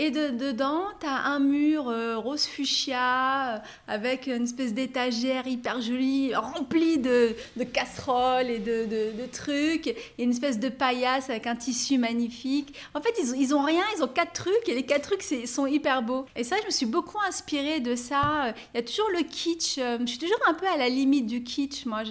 [0.04, 5.46] Et de, dedans, tu as un mur euh, rose fuchsia euh, avec une espèce d'étagère
[5.46, 11.30] hyper jolie, remplie de, de casseroles et de, de, trucs, et une espèce de paillasse
[11.30, 12.74] avec un tissu magnifique.
[12.96, 15.68] En fait, ils, ils ont rien, ils ont quatre trucs, et les quatre trucs sont
[15.68, 16.26] hyper beaux.
[16.36, 18.56] Et ça, je me suis beaucoup inspirée de ça.
[18.74, 19.78] Il y a toujours le kitsch.
[19.78, 21.86] Euh, je suis toujours un peu à la limite du kitsch.
[21.86, 22.02] Moi,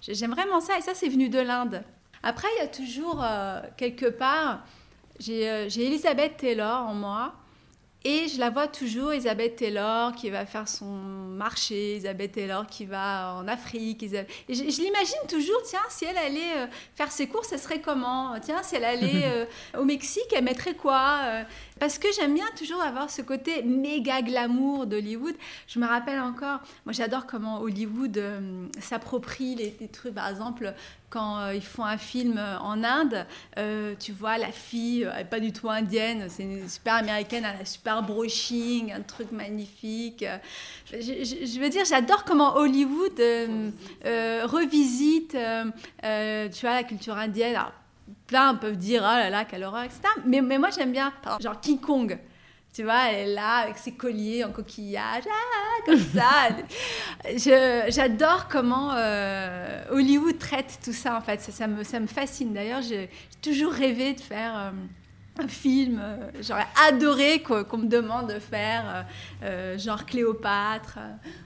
[0.00, 1.82] j'aime vraiment ça, et ça, c'est venu de l'Inde.
[2.22, 3.24] Après, il y a toujours
[3.76, 4.60] quelque part
[5.28, 7.34] euh, j'ai Elisabeth Taylor en moi.
[8.04, 12.84] Et je la vois toujours, Elisabeth Taylor qui va faire son marché, Elisabeth Taylor qui
[12.84, 14.00] va en Afrique.
[14.04, 14.08] Et
[14.48, 18.38] je, l'imagine toujours, tiens, si elle allait euh, faire ses courses, ça serait comment?
[18.38, 19.44] Tiens, si elle allait euh,
[19.76, 21.18] au Mexique, elle mettrait quoi
[21.80, 25.34] Parce que j'aime bien toujours avoir ce côté méga glamour d'Hollywood.
[25.66, 28.22] Je me rappelle encore, moi j'adore comment Hollywood
[28.78, 30.14] s'approprie les, les, trucs.
[30.14, 30.74] Par exemple,
[31.10, 33.26] quand euh, ils font un film euh, en Inde,
[33.58, 37.44] euh, tu vois la fille, elle n'est pas du tout indienne, c'est une super américaine,
[37.44, 40.24] elle a un super brushing, un truc magnifique.
[40.90, 43.18] Je, veux dire, j'adore comment Hollywood
[44.44, 47.56] revisite, tu vois, la culture indienne.
[47.56, 47.72] Alors,
[48.26, 50.00] plein peuvent dire, oh là là, quelle horreur, etc.
[50.24, 52.18] Mais moi, j'aime bien, genre King Kong.
[52.76, 56.50] Tu vois, elle est là avec ses colliers en coquillage, ah, comme ça.
[57.88, 61.40] J'adore comment euh, Hollywood traite tout ça, en fait.
[61.40, 62.52] Ça, ça me, ça me fascine.
[62.52, 63.08] D'ailleurs, j'ai
[63.40, 65.98] toujours rêvé de faire euh, un film.
[66.02, 69.06] Euh, j'aurais adoré qu'on me demande de faire
[69.78, 70.98] genre Cléopâtre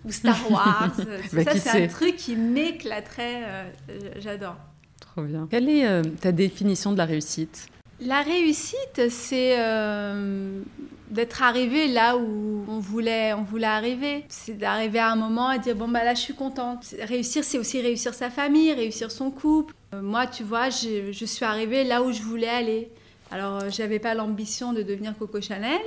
[0.05, 0.91] ou Star Wars.
[1.33, 3.70] Bah, ça, c'est un truc qui m'éclaterait.
[4.16, 4.57] J'adore.
[4.99, 5.47] Trop bien.
[5.49, 7.70] Quelle est ta définition de la réussite?
[8.01, 10.62] La réussite, c'est euh,
[11.11, 14.25] d'être arrivé là où on voulait, on voulait arriver.
[14.29, 16.95] C'est d'arriver à un moment et dire bon bah là je suis contente.
[17.03, 19.75] Réussir, c'est aussi réussir sa famille, réussir son couple.
[19.95, 22.91] Euh, moi, tu vois, je, je, suis arrivée là où je voulais aller.
[23.33, 25.81] Alors, euh, j'avais pas l'ambition de devenir Coco Chanel.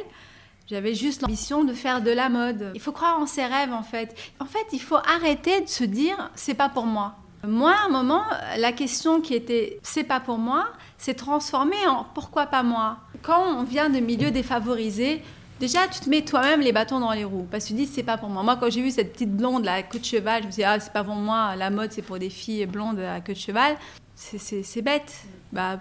[0.69, 2.71] J'avais juste l'ambition de faire de la mode.
[2.73, 4.15] Il faut croire en ses rêves en fait.
[4.39, 7.15] En fait, il faut arrêter de se dire c'est pas pour moi.
[7.45, 8.23] Moi, à un moment,
[8.57, 10.67] la question qui était c'est pas pour moi
[11.03, 12.97] s'est transformée en pourquoi pas moi.
[13.21, 15.21] Quand on vient de milieux défavorisés,
[15.59, 18.03] déjà tu te mets toi-même les bâtons dans les roues parce que tu dis c'est
[18.03, 18.43] pas pour moi.
[18.43, 20.61] Moi, quand j'ai vu cette petite blonde là, à queue de cheval, je me suis
[20.61, 21.55] dit ah c'est pas pour moi.
[21.57, 23.75] La mode c'est pour des filles blondes à queue de cheval.
[24.15, 25.25] C'est bête.
[25.51, 25.79] Bah,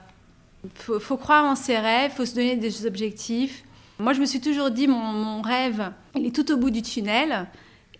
[0.74, 3.64] faut, faut croire en ses rêves, faut se donner des objectifs.
[3.98, 6.82] Moi, je me suis toujours dit, mon, mon rêve, il est tout au bout du
[6.82, 7.46] tunnel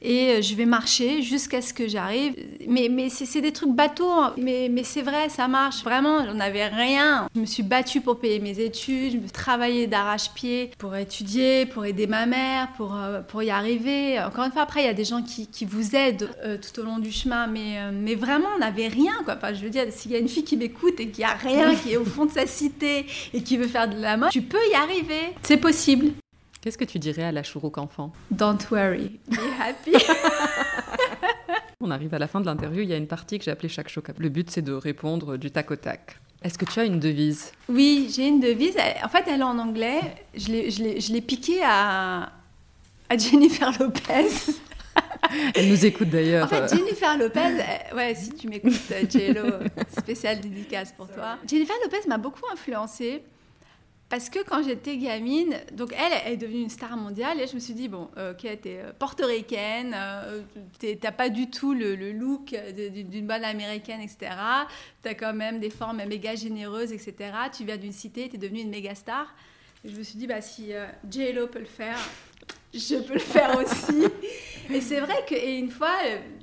[0.03, 2.35] et euh, je vais marcher jusqu'à ce que j'arrive.
[2.67, 4.35] Mais, mais c'est des trucs bateaux, hein.
[4.37, 5.85] mais, mais c'est vrai, ça marche.
[5.85, 7.29] Vraiment, j'en avais rien.
[7.35, 11.85] Je me suis battue pour payer mes études, je me travaillais d'arrache-pied pour étudier, pour
[11.85, 14.21] aider ma mère, pour, euh, pour y arriver.
[14.21, 16.81] Encore une fois, après, il y a des gens qui, qui vous aident euh, tout
[16.81, 19.13] au long du chemin, mais, mais vraiment, on n'avait rien.
[19.25, 19.35] Quoi.
[19.37, 21.75] Enfin, je veux dire, s'il y a une fille qui m'écoute et qui a rien,
[21.77, 24.43] qui est au fond de sa cité et qui veut faire de la mode, tu
[24.43, 25.35] peux y arriver.
[25.43, 26.13] C'est possible.
[26.63, 28.13] Qu'est-ce que tu dirais à la chourouk enfant?
[28.31, 29.97] Don't worry, be happy.
[31.81, 33.69] On arrive à la fin de l'interview, il y a une partie que j'ai appelée
[33.69, 34.07] chaque choc.
[34.17, 36.21] Le but, c'est de répondre du tac au tac.
[36.45, 37.51] Est-ce que tu as une devise?
[37.69, 38.77] Oui, j'ai une devise.
[39.03, 39.99] En fait, elle est en anglais.
[40.37, 42.31] Je l'ai piquée à,
[43.09, 44.29] à Jennifer Lopez.
[45.55, 46.45] Elle nous écoute d'ailleurs.
[46.45, 47.41] En fait, Jennifer Lopez,
[47.97, 48.73] ouais, si tu m'écoutes,
[49.11, 49.47] Jello,
[49.99, 51.39] spécial dédicace pour toi.
[51.49, 53.23] Jennifer Lopez m'a beaucoup influencée
[54.13, 57.55] parce que quand j'étais gamine, donc elle, elle est devenue une star mondiale et je
[57.55, 60.43] me suis dit, bon, euh, ok, t'es euh, portoricaine, euh,
[61.01, 64.33] t'as pas du tout le, look d'une bonne américaine, etc.
[65.01, 67.15] T'as quand même des formes méga généreuses, etc.
[67.57, 69.35] Tu viens d'une cité, t'es devenue une méga star.
[69.83, 70.73] Et je me suis dit, bah, si
[71.11, 71.97] J-Lo peut le faire,
[72.75, 74.05] je peux le faire aussi.
[74.71, 75.97] et c'est vrai qu'une fois,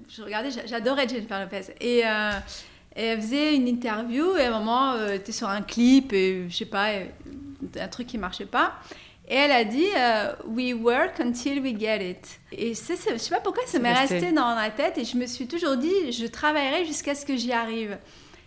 [0.09, 1.71] je regardais, j'adorais Jennifer Lopez.
[1.81, 2.03] Et
[2.95, 6.49] et elle faisait une interview et à un moment, elle était sur un clip et
[6.49, 6.89] je sais pas,
[7.79, 8.73] un truc qui marchait pas.
[9.27, 12.39] Et elle a dit euh, We work until we get it.
[12.51, 14.31] Et je sais pas pourquoi ça m'est resté.
[14.31, 17.51] dans la tête et je me suis toujours dit Je travaillerai jusqu'à ce que j'y
[17.51, 17.97] arrive.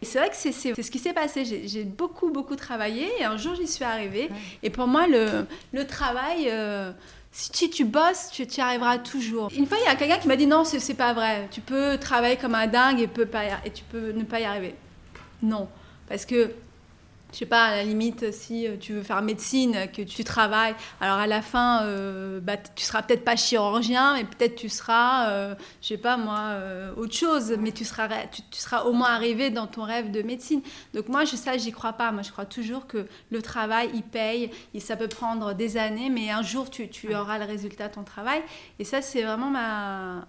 [0.00, 1.44] Et c'est vrai que c'est, ce qui s'est passé.
[1.44, 4.28] J'ai, beaucoup, beaucoup travaillé et un jour j'y suis arrivée.
[4.64, 6.48] Et pour moi, le, le travail.
[6.48, 6.90] Euh,
[7.34, 9.50] si tu bosses, tu y arriveras toujours.
[9.56, 11.48] Une fois, il y a quelqu'un qui m'a dit non, c'est, c'est pas vrai.
[11.50, 14.44] Tu peux travailler comme un dingue et, peux pas, et tu peux ne pas y
[14.44, 14.74] arriver.
[15.42, 15.66] Non,
[16.08, 16.50] parce que
[17.32, 20.74] je sais pas, à la limite, si euh, tu veux faire médecine, que tu travailles,
[21.00, 25.30] alors à la fin, euh, bah, tu seras peut-être pas chirurgien, mais peut-être tu seras,
[25.30, 29.10] euh, je sais pas moi, euh, autre chose, mais tu seras, tu, seras au moins
[29.10, 30.62] arrivé dans ton rêve de médecine.
[30.94, 32.12] Donc moi, je, ça, j'y crois pas.
[32.12, 36.10] Moi, je crois toujours que le travail, il paye, et ça peut prendre des années,
[36.10, 38.42] mais un jour, tu, tu auras le résultat de ton travail.
[38.78, 40.26] Et ça, c'est vraiment ma,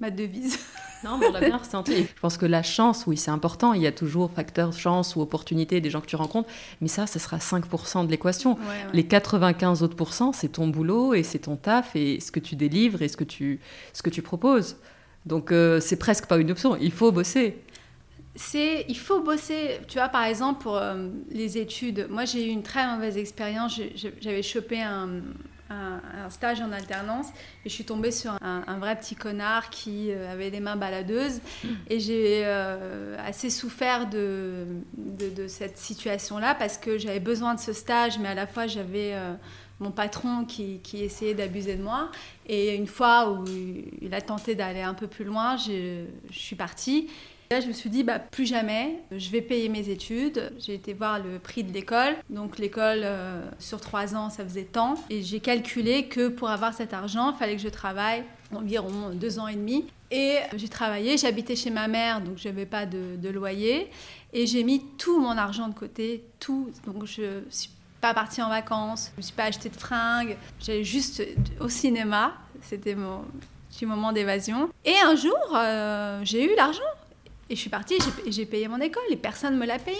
[0.00, 0.58] ma devise.
[1.04, 1.96] Non, mais on l'a bien ressenti.
[2.16, 3.72] Je pense que la chance, oui, c'est important.
[3.72, 6.48] Il y a toujours facteur chance ou opportunité des gens que tu rencontres.
[6.80, 8.56] Mais ça, ce sera 5% de l'équation.
[8.92, 12.56] Les 95 autres pourcents, c'est ton boulot et c'est ton taf et ce que tu
[12.56, 13.60] délivres et ce que tu,
[13.92, 14.76] ce que tu proposes.
[15.26, 16.76] Donc, euh, c'est presque pas une option.
[16.76, 17.58] Il faut bosser.
[18.34, 19.80] C'est, il faut bosser.
[19.88, 23.78] Tu vois, par exemple, pour euh, les études, moi, j'ai eu une très mauvaise expérience.
[24.20, 25.20] J'avais chopé un,
[25.72, 27.28] un, stage en alternance
[27.64, 31.40] et je suis tombée sur un, vrai petit connard qui euh, avait les mains baladeuses
[31.90, 34.66] et j'ai euh, assez souffert de,
[35.48, 39.34] cette situation-là parce que j'avais besoin de ce stage mais à la fois j'avais euh,
[39.80, 42.10] mon patron qui, qui essayait d'abuser de moi
[42.46, 43.44] et une fois où
[44.00, 47.08] il a tenté d'aller un peu plus loin, je, je suis partie
[47.60, 50.52] Je me suis dit, bah, plus jamais, je vais payer mes études.
[50.58, 52.14] J'ai été voir le prix de l'école.
[52.30, 54.94] Donc, l'école, euh, sur trois ans, ça faisait tant.
[55.10, 58.24] Et j'ai calculé que pour avoir cet argent, il fallait que je travaille
[58.54, 59.86] environ deux ans et demi.
[60.10, 63.88] Et j'ai travaillé, j'habitais chez ma mère, donc je n'avais pas de, loyer.
[64.32, 66.70] Et j'ai mis tout mon argent de côté, tout.
[66.86, 70.36] Donc, je suis pas partie en vacances, je ne me suis pas acheté de fringues.
[70.60, 71.22] J'allais juste
[71.60, 72.34] au cinéma.
[72.60, 73.24] C'était mon
[73.70, 74.68] petit moment d'évasion.
[74.84, 76.80] Et un jour, euh, j'ai eu l'argent.
[77.52, 79.98] Et je suis partie et j'ai payé mon école et personne ne me l'a payé.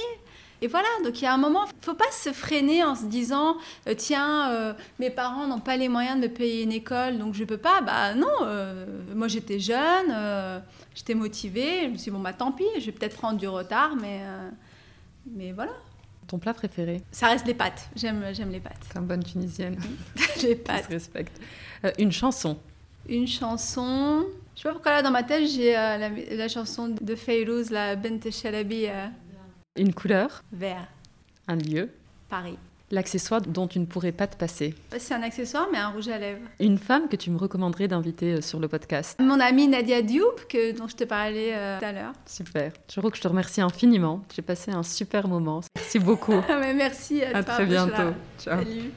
[0.63, 2.95] Et voilà, donc il y a un moment, il ne faut pas se freiner en
[2.95, 6.73] se disant euh, tiens, euh, mes parents n'ont pas les moyens de me payer une
[6.73, 7.83] école, donc je ne peux pas.
[7.83, 10.63] Bah non, euh, moi j'étais jeune,
[10.95, 13.49] j'étais motivée, je me suis dit bon bah tant pis, je vais peut-être prendre du
[13.49, 14.23] retard, mais,
[15.31, 15.73] mais voilà.
[16.29, 17.03] Ton plat préféré?
[17.11, 18.81] Ça reste les pâtes, j'aime les pâtes.
[18.91, 19.79] C'est une bonne tunisienne.
[20.43, 20.87] les pâtes.
[20.89, 21.39] Je respecte.
[21.99, 22.57] une chanson
[23.11, 24.25] Une chanson.
[24.55, 27.97] Je sais pas pourquoi là dans ma tête j'ai euh, la, chanson de Fayrouz, la
[27.97, 28.87] Bent Shalabi.
[28.87, 29.07] Euh.
[29.77, 30.89] Une couleur Vert.
[31.49, 31.89] Un lieu
[32.29, 32.59] Paris.
[32.93, 34.75] L'accessoire dont tu ne pourrais pas te passer.
[34.99, 36.43] C'est un accessoire, mais un rouge à lèvres.
[36.61, 39.19] Une femme que tu me recommanderais d'inviter euh, sur le podcast.
[39.19, 42.13] Mon amie Nadia Diop, que, dont je te parlais euh, tout à l'heure.
[42.27, 42.71] Super.
[42.93, 44.23] Je crois que je te remercie infiniment.
[44.37, 45.63] J'ai passé un super moment.
[45.75, 46.35] Merci beaucoup.
[46.75, 47.55] merci à, à toi.
[47.55, 48.13] très bientôt.
[48.39, 48.59] Ciao.
[48.59, 48.91] Salut.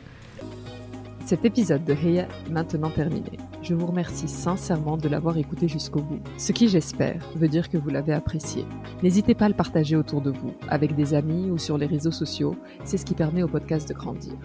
[1.25, 3.39] Cet épisode de Heya est maintenant terminé.
[3.63, 6.19] Je vous remercie sincèrement de l'avoir écouté jusqu'au bout.
[6.37, 8.63] Ce qui, j'espère, veut dire que vous l'avez apprécié.
[9.01, 12.11] N'hésitez pas à le partager autour de vous, avec des amis ou sur les réseaux
[12.11, 12.55] sociaux.
[12.83, 14.35] C'est ce qui permet au podcast de grandir.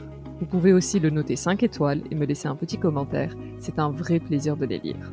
[0.41, 3.37] Vous pouvez aussi le noter 5 étoiles et me laisser un petit commentaire.
[3.59, 5.13] C'est un vrai plaisir de les lire.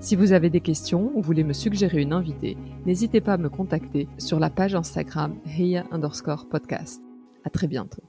[0.00, 3.48] Si vous avez des questions ou voulez me suggérer une invitée, n'hésitez pas à me
[3.48, 7.00] contacter sur la page Instagram Heya underscore podcast.
[7.46, 8.02] À très bientôt.